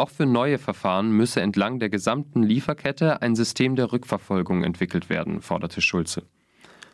[0.00, 5.42] Auch für neue Verfahren müsse entlang der gesamten Lieferkette ein System der Rückverfolgung entwickelt werden,
[5.42, 6.22] forderte Schulze.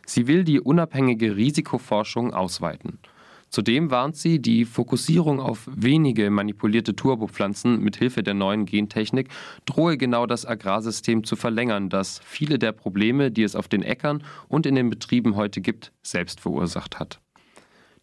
[0.05, 2.99] Sie will die unabhängige Risikoforschung ausweiten.
[3.47, 9.29] Zudem warnt sie, die Fokussierung auf wenige manipulierte Turbopflanzen mit Hilfe der neuen Gentechnik
[9.65, 14.21] drohe genau das Agrarsystem zu verlängern, das viele der Probleme, die es auf den Äckern
[14.49, 17.21] und in den Betrieben heute gibt, selbst verursacht hat.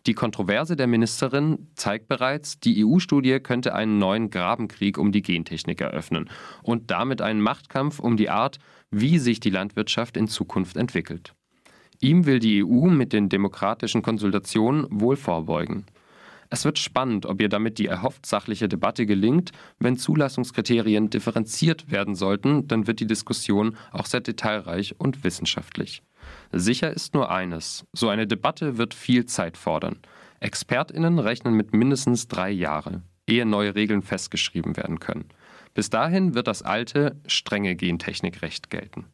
[0.07, 5.81] Die Kontroverse der Ministerin zeigt bereits, die EU-Studie könnte einen neuen Grabenkrieg um die Gentechnik
[5.81, 6.29] eröffnen
[6.62, 8.59] und damit einen Machtkampf um die Art,
[8.90, 11.33] wie sich die Landwirtschaft in Zukunft entwickelt.
[12.01, 15.87] Ihm will die EU mit den demokratischen Konsultationen wohl vorbeugen.
[16.51, 19.53] Es wird spannend, ob ihr damit die erhofft sachliche Debatte gelingt.
[19.79, 26.03] Wenn Zulassungskriterien differenziert werden sollten, dann wird die Diskussion auch sehr detailreich und wissenschaftlich.
[26.57, 29.99] Sicher ist nur eines, so eine Debatte wird viel Zeit fordern.
[30.38, 35.25] Expertinnen rechnen mit mindestens drei Jahre, ehe neue Regeln festgeschrieben werden können.
[35.75, 39.07] Bis dahin wird das alte, strenge Gentechnikrecht gelten.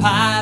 [0.00, 0.39] pie.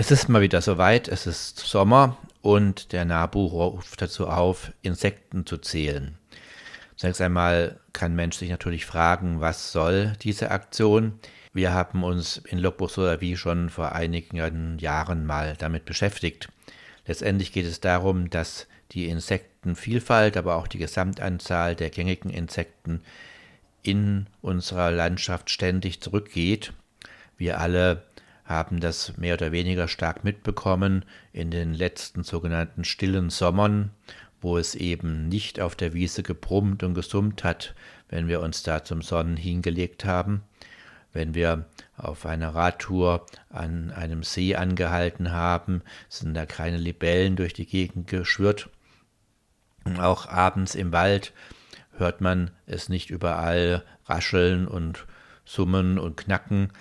[0.00, 5.44] Es ist mal wieder soweit, es ist Sommer und der NABU ruft dazu auf, Insekten
[5.44, 6.16] zu zählen.
[6.96, 11.20] Zunächst einmal kann Mensch sich natürlich fragen, was soll diese Aktion?
[11.52, 16.48] Wir haben uns in Logbuch Solavi schon vor einigen Jahren mal damit beschäftigt.
[17.06, 23.02] Letztendlich geht es darum, dass die Insektenvielfalt, aber auch die Gesamtanzahl der gängigen Insekten
[23.82, 26.72] in unserer Landschaft ständig zurückgeht.
[27.36, 28.02] Wir alle
[28.50, 33.92] haben das mehr oder weniger stark mitbekommen in den letzten sogenannten stillen Sommern,
[34.40, 37.74] wo es eben nicht auf der Wiese gebrummt und gesummt hat,
[38.08, 40.42] wenn wir uns da zum Sonnen hingelegt haben,
[41.12, 47.52] wenn wir auf einer Radtour an einem See angehalten haben, sind da keine Libellen durch
[47.52, 48.68] die Gegend geschwirrt.
[49.84, 51.32] Und auch abends im Wald
[51.96, 55.06] hört man es nicht überall rascheln und
[55.44, 56.72] summen und knacken,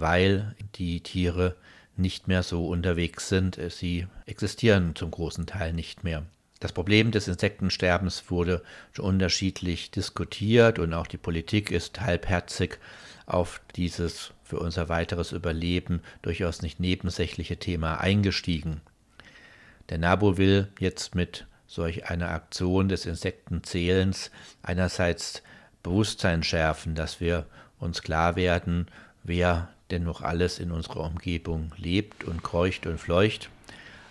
[0.00, 1.56] weil die Tiere
[1.96, 3.58] nicht mehr so unterwegs sind.
[3.70, 6.24] Sie existieren zum großen Teil nicht mehr.
[6.60, 12.78] Das Problem des Insektensterbens wurde schon unterschiedlich diskutiert und auch die Politik ist halbherzig
[13.26, 18.80] auf dieses für unser weiteres Überleben durchaus nicht nebensächliche Thema eingestiegen.
[19.90, 24.30] Der NABU will jetzt mit solch einer Aktion des Insektenzählens
[24.62, 25.42] einerseits
[25.82, 27.46] Bewusstsein schärfen, dass wir
[27.78, 28.86] uns klar werden,
[29.22, 33.50] wer denn noch alles in unserer Umgebung lebt und kreucht und fleucht,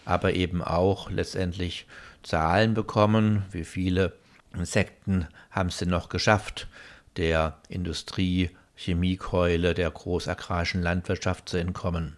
[0.06, 1.86] aber eben auch letztendlich
[2.24, 4.14] Zahlen bekommen, wie viele
[4.54, 6.68] Insekten haben es denn noch geschafft,
[7.16, 12.16] der Industrie, Chemiekeule der großagrarischen Landwirtschaft zu entkommen.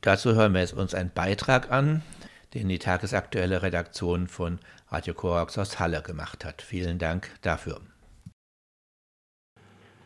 [0.00, 2.02] Dazu hören wir jetzt uns einen Beitrag an,
[2.54, 4.58] den die tagesaktuelle Redaktion von
[4.90, 6.62] Radio Korax aus Halle gemacht hat.
[6.62, 7.80] Vielen Dank dafür.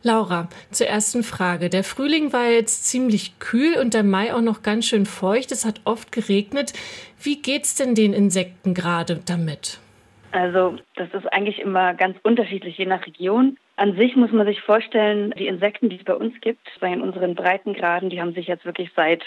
[0.03, 1.69] Laura, zur ersten Frage.
[1.69, 5.51] Der Frühling war jetzt ziemlich kühl und der Mai auch noch ganz schön feucht.
[5.53, 6.73] Es hat oft geregnet.
[7.21, 9.79] Wie geht's denn den Insekten gerade damit?
[10.33, 13.57] Also, das ist eigentlich immer ganz unterschiedlich, je nach Region.
[13.77, 17.35] An sich muss man sich vorstellen, die Insekten, die es bei uns gibt, in unseren
[17.35, 19.23] Breitengraden, die haben sich jetzt wirklich seit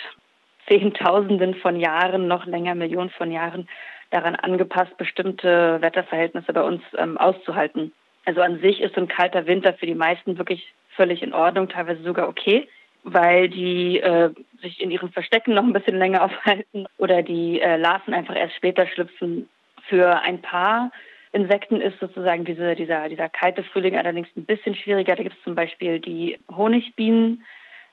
[0.69, 3.69] Zehntausenden von Jahren, noch länger Millionen von Jahren
[4.11, 7.93] daran angepasst, bestimmte Wetterverhältnisse bei uns ähm, auszuhalten.
[8.27, 11.69] Also an sich ist so ein kalter Winter für die meisten wirklich völlig in Ordnung,
[11.69, 12.69] teilweise sogar okay,
[13.05, 17.77] weil die äh, sich in ihren Verstecken noch ein bisschen länger aufhalten oder die äh,
[17.77, 19.49] Larven einfach erst später schlüpfen.
[19.89, 20.91] Für ein paar
[21.31, 25.15] Insekten ist sozusagen diese, dieser, dieser kalte Frühling allerdings ein bisschen schwieriger.
[25.15, 27.45] Da gibt es zum Beispiel die Honigbienen.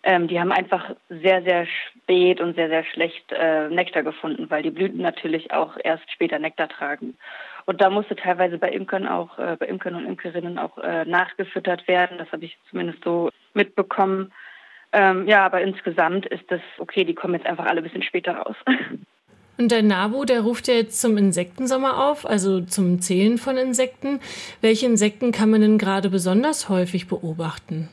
[0.01, 4.63] Ähm, die haben einfach sehr, sehr spät und sehr, sehr schlecht äh, Nektar gefunden, weil
[4.63, 7.15] die Blüten natürlich auch erst später Nektar tragen.
[7.65, 11.87] Und da musste teilweise bei Imkern auch, äh, bei Imkern und Imkerinnen auch äh, nachgefüttert
[11.87, 12.17] werden.
[12.17, 14.33] Das habe ich zumindest so mitbekommen.
[14.91, 18.33] Ähm, ja, aber insgesamt ist das okay, die kommen jetzt einfach alle ein bisschen später
[18.33, 18.55] raus.
[19.57, 24.19] Und der NABU, der ruft ja jetzt zum Insektensommer auf, also zum Zählen von Insekten.
[24.61, 27.89] Welche Insekten kann man denn gerade besonders häufig beobachten?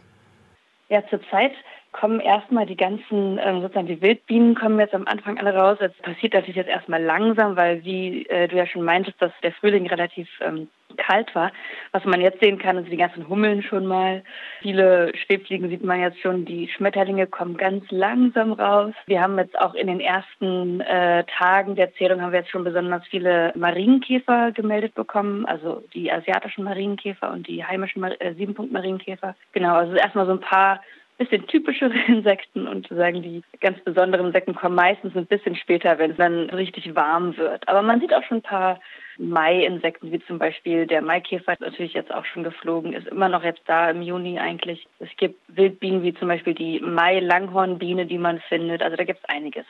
[0.89, 1.53] Ja, zurzeit
[1.93, 5.79] kommen erstmal die ganzen, ähm, sozusagen die Wildbienen kommen jetzt am Anfang alle raus.
[5.81, 9.53] Das passiert natürlich jetzt erstmal langsam, weil wie äh, du ja schon meintest, dass der
[9.53, 11.53] Frühling relativ ähm, kalt war.
[11.93, 14.23] Was man jetzt sehen kann, sind die ganzen Hummeln schon mal.
[14.61, 16.45] Viele Schwebfliegen sieht man jetzt schon.
[16.45, 18.95] Die Schmetterlinge kommen ganz langsam raus.
[19.07, 22.65] Wir haben jetzt auch in den ersten äh, Tagen der Zählung haben wir jetzt schon
[22.65, 29.35] besonders viele Marienkäfer gemeldet bekommen, also die asiatischen Marienkäfer und die heimischen Mar äh, Siebenpunkt-Marienkäfer.
[29.53, 30.81] Genau, also erstmal so ein paar
[31.21, 36.13] bisschen typischere Insekten und sagen, die ganz besonderen Insekten kommen meistens ein bisschen später, wenn
[36.13, 37.69] es dann richtig warm wird.
[37.69, 38.81] Aber man sieht auch schon ein paar
[39.19, 43.61] Mai-Insekten, wie zum Beispiel der Maikäfer, natürlich jetzt auch schon geflogen, ist immer noch jetzt
[43.67, 44.87] da im Juni eigentlich.
[44.99, 48.83] Es gibt Wildbienen wie zum Beispiel die Mai-Langhornbiene, die man findet.
[48.83, 49.67] Also da gibt es einiges.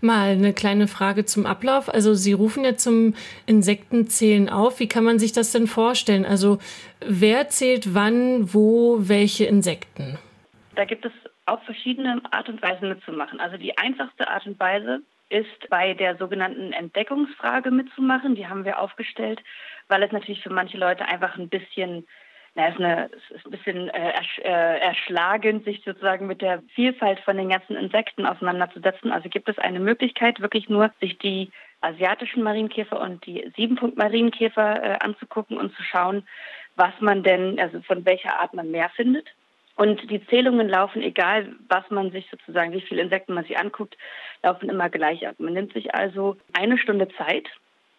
[0.00, 1.92] Mal eine kleine Frage zum Ablauf.
[1.92, 3.14] Also Sie rufen ja zum
[3.46, 4.78] Insektenzählen auf.
[4.78, 6.24] Wie kann man sich das denn vorstellen?
[6.24, 6.58] Also
[7.04, 10.18] wer zählt wann, wo, welche Insekten?
[10.74, 11.12] Da gibt es
[11.46, 13.40] auch verschiedene Art und Weisen mitzumachen.
[13.40, 18.34] Also die einfachste Art und Weise ist bei der sogenannten Entdeckungsfrage mitzumachen.
[18.34, 19.42] Die haben wir aufgestellt,
[19.88, 22.06] weil es natürlich für manche Leute einfach ein bisschen
[22.56, 27.18] na, ist eine, ist ein bisschen äh, ersch, äh, erschlagend, sich sozusagen mit der Vielfalt
[27.20, 29.10] von den ganzen Insekten auseinanderzusetzen.
[29.10, 31.50] Also gibt es eine Möglichkeit, wirklich nur sich die
[31.80, 36.26] asiatischen Marienkäfer und die Siebenpunkt-Marienkäfer äh, anzugucken und zu schauen,
[36.76, 39.26] was man denn, also von welcher Art man mehr findet.
[39.76, 43.96] Und die Zählungen laufen, egal was man sich sozusagen, wie viele Insekten man sich anguckt,
[44.42, 45.34] laufen immer gleich ab.
[45.38, 47.48] Man nimmt sich also eine Stunde Zeit,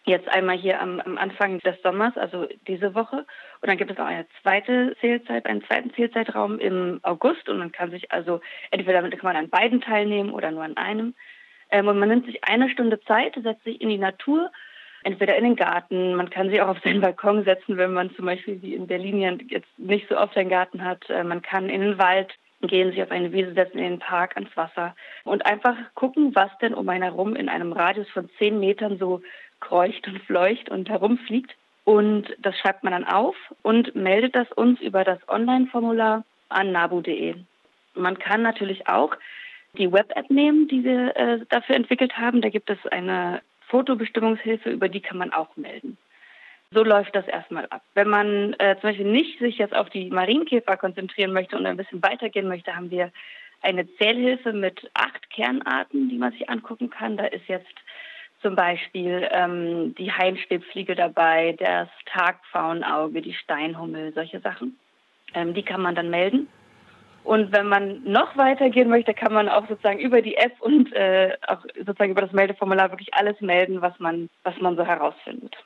[0.06, 3.26] jetzt einmal hier am, am, Anfang des Sommers, also diese Woche.
[3.60, 7.48] Und dann gibt es auch eine zweite Zählzeit, einen zweiten Zählzeitraum im August.
[7.48, 11.14] Und man kann sich also entweder kann man an beiden teilnehmen oder nur an einem.
[11.70, 14.50] Ähm, und man nimmt sich eine Stunde Zeit, setzt sich in die Natur
[15.06, 18.26] entweder in den Garten, man kann sie auch auf seinen Balkon setzen, wenn man zum
[18.26, 21.08] Beispiel wie in Berlin jetzt nicht so oft einen Garten hat.
[21.08, 24.34] Äh, man kann in den Wald gehen, sich auf eine Wiese setzen, in den Park,
[24.34, 28.58] ans Wasser und einfach gucken, was denn um einen herum in einem Radius von zehn
[28.58, 29.22] Metern so
[29.60, 31.54] kreucht und fleucht und herumfliegt.
[31.84, 37.36] Und das schreibt man dann auf und meldet das uns über das Online-Formular an nabu.de.
[37.94, 39.14] Man kann natürlich auch
[39.78, 42.40] die Web-App nehmen, die wir äh, dafür entwickelt haben.
[42.40, 45.96] Da gibt es eine Fotobestimmungshilfe, über die kann man auch melden.
[46.72, 47.82] So läuft das erstmal ab.
[47.94, 51.76] Wenn man äh, zum Beispiel nicht sich jetzt auf die Marienkäfer konzentrieren möchte und ein
[51.76, 53.12] bisschen weitergehen möchte, haben wir
[53.62, 57.16] eine Zählhilfe mit acht Kernarten, die man sich angucken kann.
[57.16, 57.74] Da ist jetzt
[58.42, 64.78] zum Beispiel ähm, die Heimschwebfliege dabei, das Tagpfauenauge, die Steinhummel, solche Sachen.
[65.34, 66.48] Ähm, die kann man dann melden.
[67.26, 71.32] Und wenn man noch weitergehen möchte, kann man auch sozusagen über die App und äh,
[71.48, 75.56] auch sozusagen über das Meldeformular wirklich alles melden, was man, was man so herausfindet.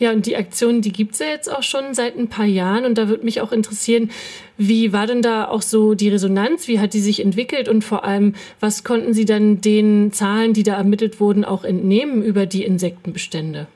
[0.00, 2.84] Ja, und die Aktion, die gibt es ja jetzt auch schon seit ein paar Jahren.
[2.86, 4.10] Und da würde mich auch interessieren,
[4.56, 6.66] wie war denn da auch so die Resonanz?
[6.66, 7.68] Wie hat die sich entwickelt?
[7.68, 12.24] Und vor allem, was konnten Sie dann den Zahlen, die da ermittelt wurden, auch entnehmen
[12.24, 13.68] über die Insektenbestände?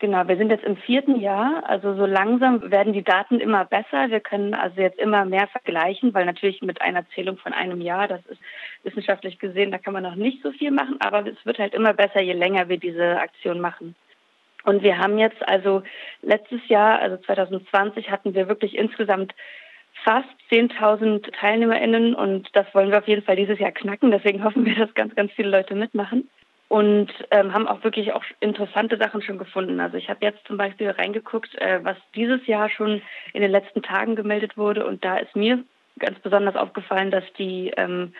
[0.00, 1.64] Genau, wir sind jetzt im vierten Jahr.
[1.68, 4.10] Also so langsam werden die Daten immer besser.
[4.10, 8.06] Wir können also jetzt immer mehr vergleichen, weil natürlich mit einer Zählung von einem Jahr,
[8.06, 8.40] das ist
[8.84, 11.94] wissenschaftlich gesehen, da kann man noch nicht so viel machen, aber es wird halt immer
[11.94, 13.96] besser, je länger wir diese Aktion machen.
[14.64, 15.82] Und wir haben jetzt also
[16.22, 19.34] letztes Jahr, also 2020, hatten wir wirklich insgesamt
[20.04, 24.12] fast 10.000 TeilnehmerInnen und das wollen wir auf jeden Fall dieses Jahr knacken.
[24.12, 26.28] Deswegen hoffen wir, dass ganz, ganz viele Leute mitmachen
[26.68, 29.80] und ähm, haben auch wirklich auch interessante Sachen schon gefunden.
[29.80, 33.02] Also ich habe jetzt zum Beispiel reingeguckt, äh, was dieses Jahr schon
[33.32, 35.64] in den letzten Tagen gemeldet wurde und da ist mir
[35.98, 38.12] ganz besonders aufgefallen, dass die ähm,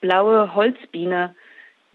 [0.00, 1.34] blaue Holzbiene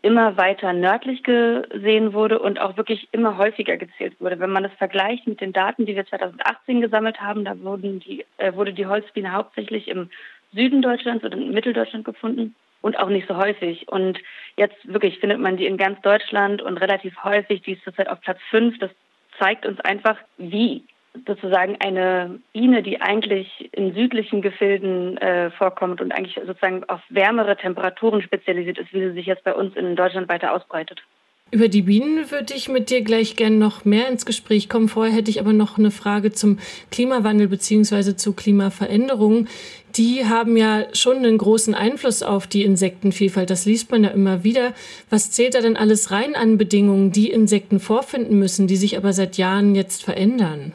[0.01, 4.37] immer weiter nördlich gesehen wurde und auch wirklich immer häufiger gezählt wurde.
[4.39, 8.25] Wenn man das vergleicht mit den Daten, die wir 2018 gesammelt haben, da wurden die,
[8.37, 10.09] äh, wurde die Holzbiene hauptsächlich im
[10.53, 12.53] Süden Deutschlands oder in Mitteldeutschland gefunden
[12.84, 13.88] und auch nicht so häufig.
[13.88, 14.19] Und
[14.57, 17.61] jetzt wirklich findet man die in ganz Deutschland und relativ häufig.
[17.63, 18.77] Die ist zurzeit auf Platz 5.
[18.79, 18.91] Das
[19.39, 20.84] zeigt uns einfach, wie
[21.25, 27.55] sozusagen eine Biene, die eigentlich in südlichen Gefilden äh, vorkommt und eigentlich sozusagen auf wärmere
[27.55, 31.01] Temperaturen spezialisiert ist, wie sie sich jetzt bei uns in Deutschland weiter ausbreitet.
[31.53, 34.89] Über die Bienen würde ich mit dir gleich gerne noch mehr ins Gespräch kommen.
[34.89, 36.57] Vorher hätte ich aber noch eine Frage zum
[36.89, 38.15] Klimawandel bzw.
[38.15, 39.47] zu Klimaveränderungen.
[39.95, 43.51] Die haben ja schon einen großen Einfluss auf die Insektenvielfalt.
[43.51, 44.73] Das liest man ja immer wieder.
[45.11, 49.13] Was zählt da denn alles rein an Bedingungen, die Insekten vorfinden müssen, die sich aber
[49.13, 50.73] seit Jahren jetzt verändern?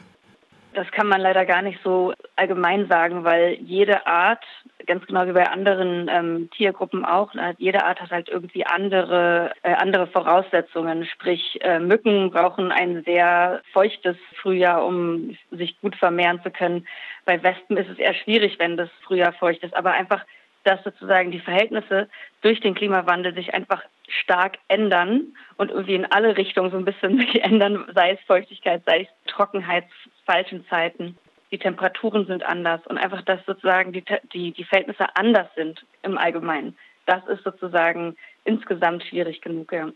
[0.79, 4.41] Das kann man leider gar nicht so allgemein sagen, weil jede Art,
[4.87, 9.73] ganz genau wie bei anderen ähm, Tiergruppen auch, jede Art hat halt irgendwie andere, äh,
[9.73, 11.03] andere Voraussetzungen.
[11.03, 16.87] Sprich, äh, Mücken brauchen ein sehr feuchtes Frühjahr, um sich gut vermehren zu können.
[17.25, 20.23] Bei Wespen ist es eher schwierig, wenn das Frühjahr feucht ist, aber einfach
[20.63, 22.09] dass sozusagen die Verhältnisse
[22.41, 27.17] durch den Klimawandel sich einfach stark ändern und irgendwie in alle Richtungen so ein bisschen
[27.19, 29.85] sich ändern, sei es Feuchtigkeit, sei es Trockenheit,
[30.25, 31.17] falschen Zeiten.
[31.51, 34.03] Die Temperaturen sind anders und einfach, dass sozusagen die,
[34.33, 36.77] die, die Verhältnisse anders sind im Allgemeinen.
[37.07, 39.89] Das ist sozusagen insgesamt schwierig genug, ja.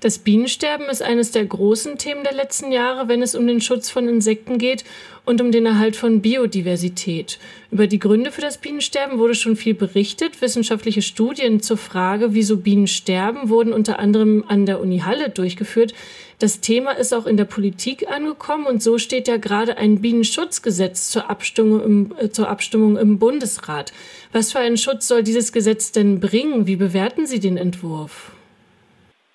[0.00, 3.90] Das Bienensterben ist eines der großen Themen der letzten Jahre, wenn es um den Schutz
[3.90, 4.82] von Insekten geht
[5.26, 7.38] und um den Erhalt von Biodiversität.
[7.70, 10.40] Über die Gründe für das Bienensterben wurde schon viel berichtet.
[10.40, 15.92] Wissenschaftliche Studien zur Frage, wieso Bienen sterben, wurden unter anderem an der Uni Halle durchgeführt.
[16.38, 21.10] Das Thema ist auch in der Politik angekommen und so steht ja gerade ein Bienenschutzgesetz
[21.10, 23.92] zur Abstimmung im, äh, zur Abstimmung im Bundesrat.
[24.32, 26.66] Was für einen Schutz soll dieses Gesetz denn bringen?
[26.66, 28.32] Wie bewerten Sie den Entwurf?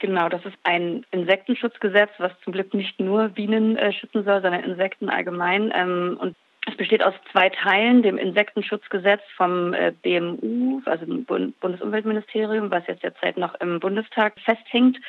[0.06, 4.64] Genau, das ist ein Insektenschutzgesetz, was zum Glück nicht nur Bienen äh, schützen soll, sondern
[4.64, 5.74] Insekten allgemein.
[5.76, 6.36] Ähm, und
[6.68, 13.01] es besteht aus zwei Teilen, dem Insektenschutzgesetz vom äh, BMU, also dem Bundesumweltministerium, was jetzt
[13.01, 14.99] derzeit noch im Bundestag festhängt,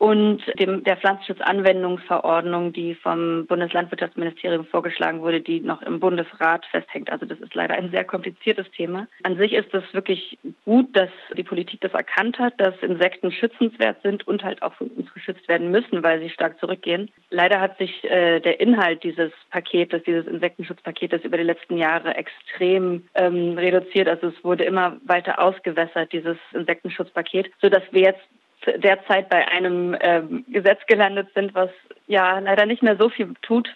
[0.00, 7.12] und dem, der Pflanzenschutzanwendungsverordnung, die vom Bundeslandwirtschaftsministerium vorgeschlagen wurde, die noch im Bundesrat festhängt.
[7.12, 9.08] Also das ist leider ein sehr kompliziertes Thema.
[9.24, 14.00] An sich ist es wirklich gut, dass die Politik das erkannt hat, dass Insekten schützenswert
[14.02, 17.10] sind und halt auch von uns geschützt werden müssen, weil sie stark zurückgehen.
[17.28, 23.04] Leider hat sich äh, der Inhalt dieses Paketes, dieses Insektenschutzpaketes über die letzten Jahre extrem
[23.16, 24.08] ähm, reduziert.
[24.08, 28.22] Also es wurde immer weiter ausgewässert, dieses Insektenschutzpaket, sodass wir jetzt
[28.66, 31.70] derzeit bei einem ähm, Gesetz gelandet sind, was
[32.06, 33.74] ja leider nicht mehr so viel tut.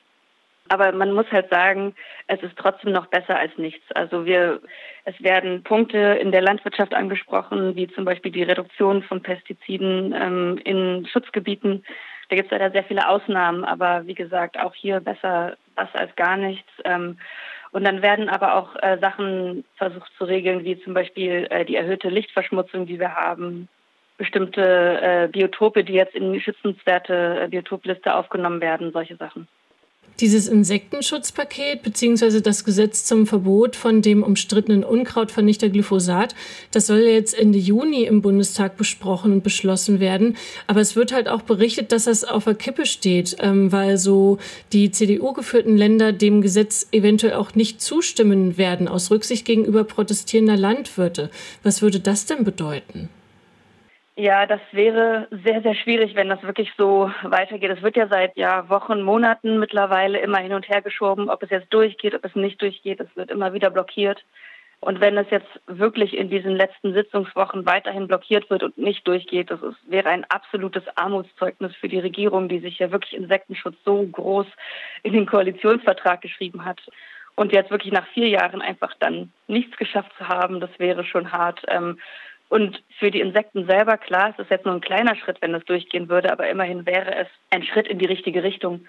[0.69, 1.95] Aber man muss halt sagen,
[2.27, 3.85] es ist trotzdem noch besser als nichts.
[3.93, 4.61] Also wir,
[5.05, 10.59] es werden Punkte in der Landwirtschaft angesprochen, wie zum Beispiel die Reduktion von Pestiziden ähm,
[10.65, 11.85] in Schutzgebieten.
[12.31, 16.15] Da gibt es leider sehr viele Ausnahmen, aber wie gesagt, auch hier besser was als
[16.17, 16.71] gar nichts.
[16.85, 17.19] Ähm,
[17.73, 21.77] und dann werden aber auch äh, Sachen versucht zu regeln, wie zum Beispiel äh, die
[21.77, 23.69] erhöhte Lichtverschmutzung, die wir haben,
[24.17, 29.49] bestimmte äh, Biotope, die jetzt in die schützenswerte äh, Biotopliste aufgenommen werden, solche Sachen.
[30.21, 32.41] Dieses Insektenschutzpaket bzw.
[32.41, 36.37] das Gesetz zum Verbot von dem umstrittenen Unkrautvernichter Glyphosat,
[36.71, 40.37] das soll jetzt Ende Juni im Bundestag besprochen und beschlossen werden.
[40.69, 44.39] Aber es wird halt auch berichtet, dass das auf der Kippe steht, ähm, weil so
[44.73, 51.29] die CDU-geführten Länder dem Gesetz eventuell auch nicht zustimmen werden, aus Rücksicht gegenüber protestierender Landwirte.
[51.65, 53.09] Was würde das denn bedeuten?
[54.17, 57.71] Ja, das wäre sehr, sehr schwierig, wenn das wirklich so weitergeht.
[57.73, 61.51] Es wird ja seit ja, Wochen, Monaten mittlerweile immer hin und her geschoben, ob es
[61.51, 63.01] jetzt durchgeht, ob es nicht durchgeht.
[63.01, 64.25] Es wird immer wieder blockiert.
[64.79, 69.51] Und wenn es jetzt wirklich in diesen letzten Sitzungswochen weiterhin blockiert wird und nicht durchgeht,
[69.51, 74.07] das ist, wäre ein absolutes Armutszeugnis für die Regierung, die sich ja wirklich Insektenschutz so
[74.07, 74.47] groß
[75.03, 76.81] in den Koalitionsvertrag geschrieben hat.
[77.35, 81.33] Und jetzt wirklich nach vier Jahren einfach dann nichts geschafft zu haben, das wäre schon
[81.33, 81.63] hart.
[81.67, 81.99] Ähm,
[82.55, 85.65] und für die Insekten selber, klar, es ist jetzt nur ein kleiner Schritt, wenn es
[85.65, 88.87] durchgehen würde, aber immerhin wäre es ein Schritt in die richtige Richtung.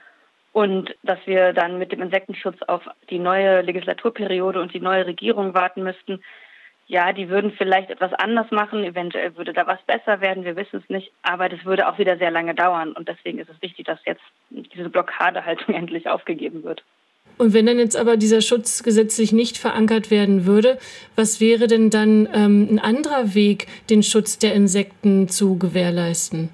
[0.51, 5.55] Und dass wir dann mit dem Insektenschutz auf die neue Legislaturperiode und die neue Regierung
[5.55, 6.22] warten müssten,
[6.86, 10.84] ja, die würden vielleicht etwas anders machen, eventuell würde da was besser werden, wir wissen
[10.84, 12.91] es nicht, aber das würde auch wieder sehr lange dauern.
[12.91, 16.84] Und deswegen ist es wichtig, dass jetzt diese Blockadehaltung endlich aufgegeben wird.
[17.38, 20.77] Und wenn dann jetzt aber dieser Schutz gesetzlich nicht verankert werden würde,
[21.15, 26.49] was wäre denn dann ähm, ein anderer Weg, den Schutz der Insekten zu gewährleisten?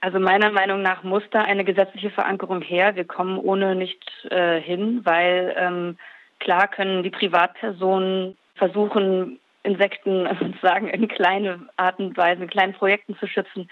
[0.00, 2.94] Also meiner Meinung nach muss da eine gesetzliche Verankerung her.
[2.94, 5.96] Wir kommen ohne nicht äh, hin, weil ähm,
[6.38, 13.16] klar können die Privatpersonen versuchen, Insekten sozusagen in kleine Arten und Weisen, in kleinen Projekten
[13.18, 13.68] zu schützen.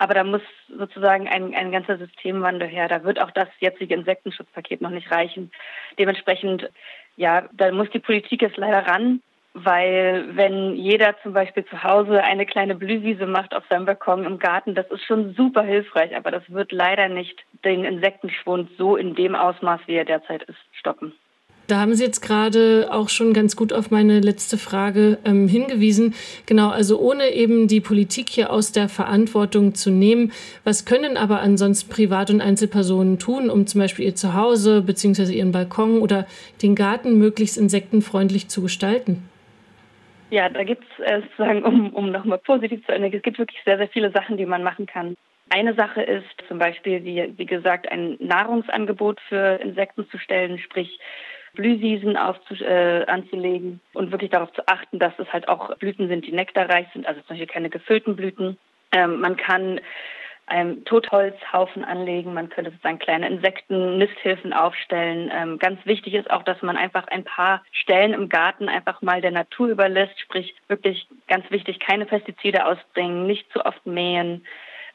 [0.00, 0.40] Aber da muss
[0.78, 2.88] sozusagen ein, ein ganzer Systemwandel her.
[2.88, 5.52] Da wird auch das jetzige Insektenschutzpaket noch nicht reichen.
[5.98, 6.70] Dementsprechend,
[7.16, 9.20] ja, da muss die Politik jetzt leider ran,
[9.52, 14.38] weil wenn jeder zum Beispiel zu Hause eine kleine Blühwiese macht auf seinem Balkon im
[14.38, 19.14] Garten, das ist schon super hilfreich, aber das wird leider nicht den Insektenschwund so in
[19.14, 21.12] dem Ausmaß, wie er derzeit ist, stoppen.
[21.70, 26.14] Da haben Sie jetzt gerade auch schon ganz gut auf meine letzte Frage ähm, hingewiesen.
[26.44, 30.32] Genau, also ohne eben die Politik hier aus der Verantwortung zu nehmen,
[30.64, 35.32] was können aber ansonsten Privat- und Einzelpersonen tun, um zum Beispiel ihr Zuhause bzw.
[35.32, 36.26] ihren Balkon oder
[36.60, 39.28] den Garten möglichst insektenfreundlich zu gestalten?
[40.30, 43.60] Ja, da gibt es äh, sozusagen, um, um nochmal positiv zu enden, es gibt wirklich
[43.64, 45.14] sehr, sehr viele Sachen, die man machen kann.
[45.50, 50.98] Eine Sache ist zum Beispiel, wie, wie gesagt, ein Nahrungsangebot für Insekten zu stellen, sprich
[51.54, 56.32] Blühwiesen äh, anzulegen und wirklich darauf zu achten, dass es halt auch Blüten sind, die
[56.32, 58.58] nektarreich sind, also zum Beispiel keine gefüllten Blüten.
[58.92, 59.80] Ähm, man kann
[60.50, 65.30] einen Totholzhaufen anlegen, man könnte sozusagen kleine Insekten-Nisthilfen aufstellen.
[65.32, 69.20] Ähm, ganz wichtig ist auch, dass man einfach ein paar Stellen im Garten einfach mal
[69.20, 74.44] der Natur überlässt, sprich wirklich ganz wichtig, keine Pestizide ausbringen, nicht zu oft mähen,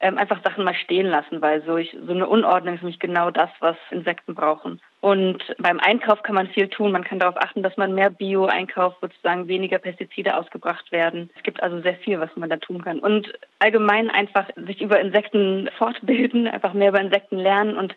[0.06, 3.32] ähm, einfach Sachen mal stehen lassen, weil so, ich, so eine Unordnung ist nämlich genau
[3.32, 4.80] das, was Insekten brauchen.
[5.02, 6.92] Und beim Einkauf kann man viel tun.
[6.92, 11.32] Man kann darauf achten, dass man mehr Bio einkauft, sozusagen weniger Pestizide ausgebracht werden.
[11.36, 13.00] Es gibt also sehr viel, was man da tun kann.
[13.00, 17.96] Und allgemein einfach sich über Insekten fortbilden, einfach mehr über Insekten lernen und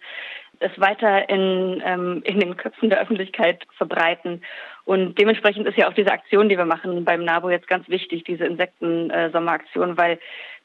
[0.60, 4.42] es weiter in, ähm, in den Köpfen der Öffentlichkeit verbreiten.
[4.84, 8.24] Und dementsprechend ist ja auch diese Aktion, die wir machen beim NABO jetzt ganz wichtig,
[8.24, 10.18] diese Insekten-Sommeraktion, weil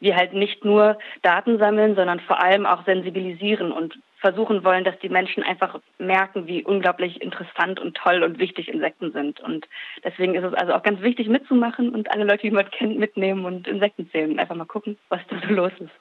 [0.04, 4.97] wir halt nicht nur Daten sammeln, sondern vor allem auch sensibilisieren und versuchen wollen, dass
[4.99, 9.39] die Menschen einfach merken, wie unglaublich interessant und toll und wichtig Insekten sind.
[9.39, 9.68] Und
[10.04, 13.45] deswegen ist es also auch ganz wichtig mitzumachen und alle Leute, die man kennt, mitnehmen
[13.45, 15.91] und Insekten zählen und einfach mal gucken, was da so los ist.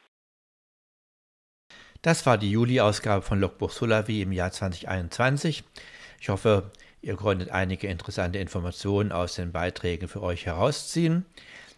[2.03, 5.63] Das war die Juli-Ausgabe von Logbuch Solavi im Jahr 2021.
[6.21, 11.25] Ich hoffe, ihr konntet einige interessante Informationen aus den Beiträgen für euch herausziehen.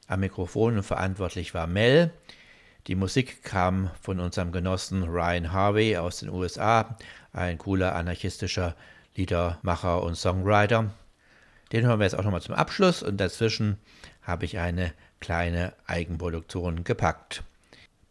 [0.07, 2.13] Am Mikrofon verantwortlich war Mel.
[2.87, 6.97] Die Musik kam von unserem Genossen Ryan Harvey aus den USA,
[7.33, 8.77] ein cooler anarchistischer
[9.17, 10.91] Liedermacher und Songwriter.
[11.73, 13.79] Den hören wir jetzt auch nochmal zum Abschluss und dazwischen
[14.23, 17.43] habe ich eine kleine Eigenproduktion gepackt.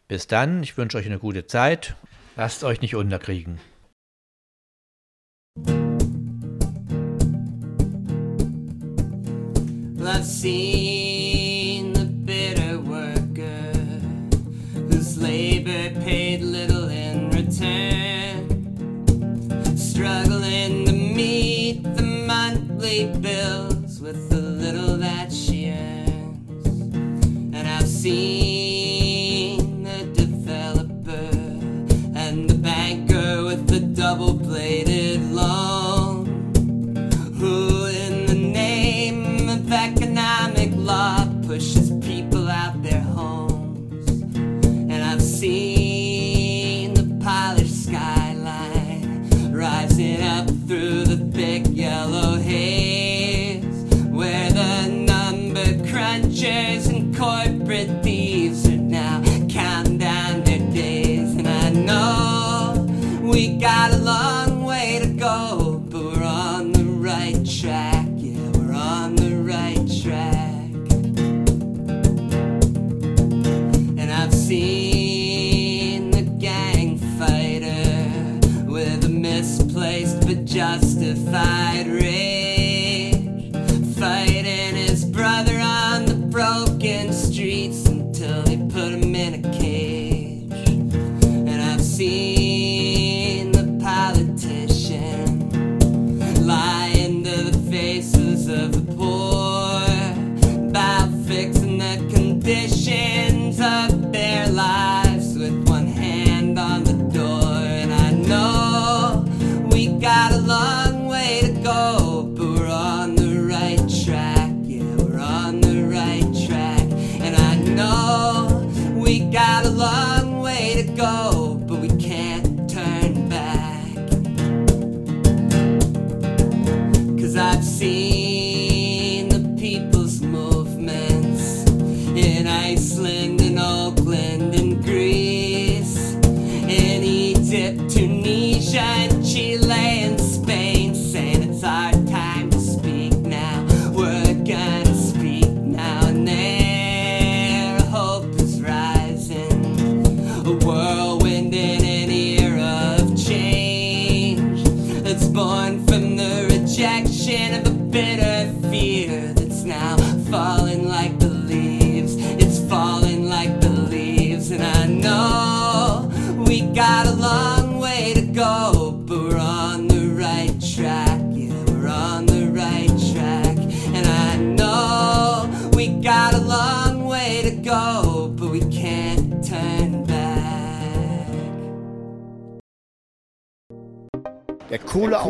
[0.07, 1.95] Bis dann, ich wünsche euch eine gute Zeit.
[2.35, 3.59] Lasst euch nicht unterkriegen.
[10.23, 10.92] I've seen
[23.01, 26.67] bills with the little that she earns.
[26.67, 28.52] And I've seen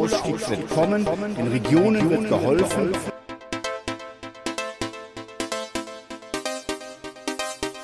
[0.04, 1.06] Kohleausstieg wird kommen,
[1.38, 2.92] den Regionen wird geholfen.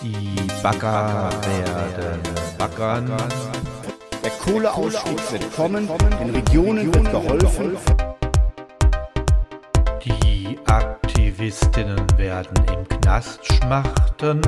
[0.03, 2.19] Die Bagger werden
[2.57, 3.09] baggern.
[4.21, 5.87] Der Kohleausstieg wird kommen,
[6.19, 7.77] den Regionen wird geholfen.
[10.03, 14.41] Die Aktivistinnen werden im Knast schmachten.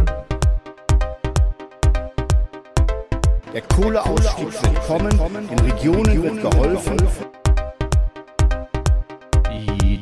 [3.54, 6.98] Der Kohleausstieg wird kommen, den Regionen wird geholfen.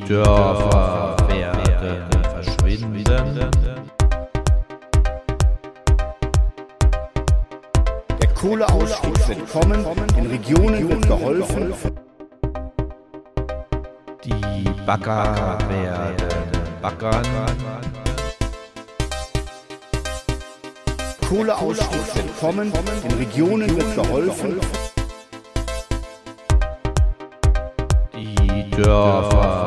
[0.09, 3.51] Dörfer werden verschwinden.
[8.19, 9.85] Der Kohleausstieg wird kommen,
[10.17, 11.73] den Regionen wird geholfen.
[14.25, 16.27] Die Bagger werden
[16.81, 17.23] baggern.
[21.29, 24.59] Kohleausstieg wird kommen, den Regionen wird geholfen.
[28.15, 29.58] Die Dörfer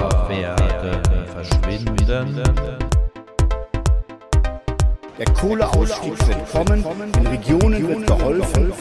[5.42, 6.52] Kohleausstieg wird
[7.16, 8.72] den Regionen wird geholfen.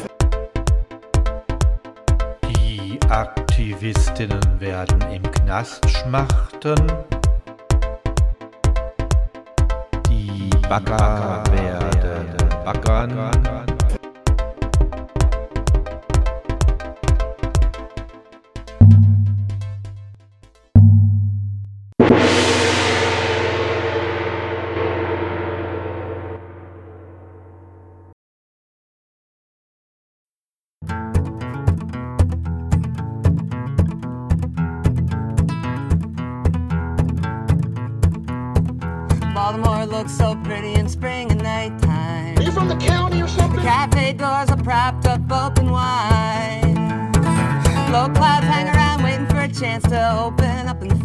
[2.47, 6.75] Die Aktivistinnen werden im Knast schmachten.
[10.07, 13.60] Die Bagger werden baggern.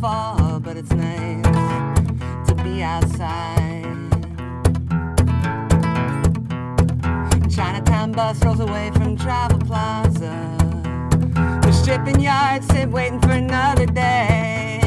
[0.07, 1.43] But it's nice
[2.47, 3.83] to be outside.
[7.51, 10.57] Chinatown bus rolls away from Travel Plaza.
[11.63, 14.81] The stripping yards sit waiting for another day.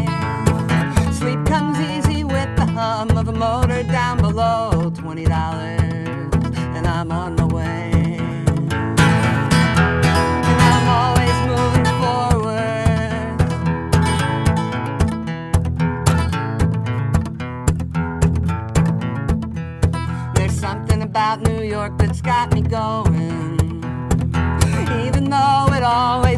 [1.12, 4.90] Sleep comes easy with the hum of a motor down below.
[4.96, 5.82] Twenty dollars,
[6.76, 7.46] and I'm on my
[22.70, 23.58] going.
[25.06, 26.29] Even though it always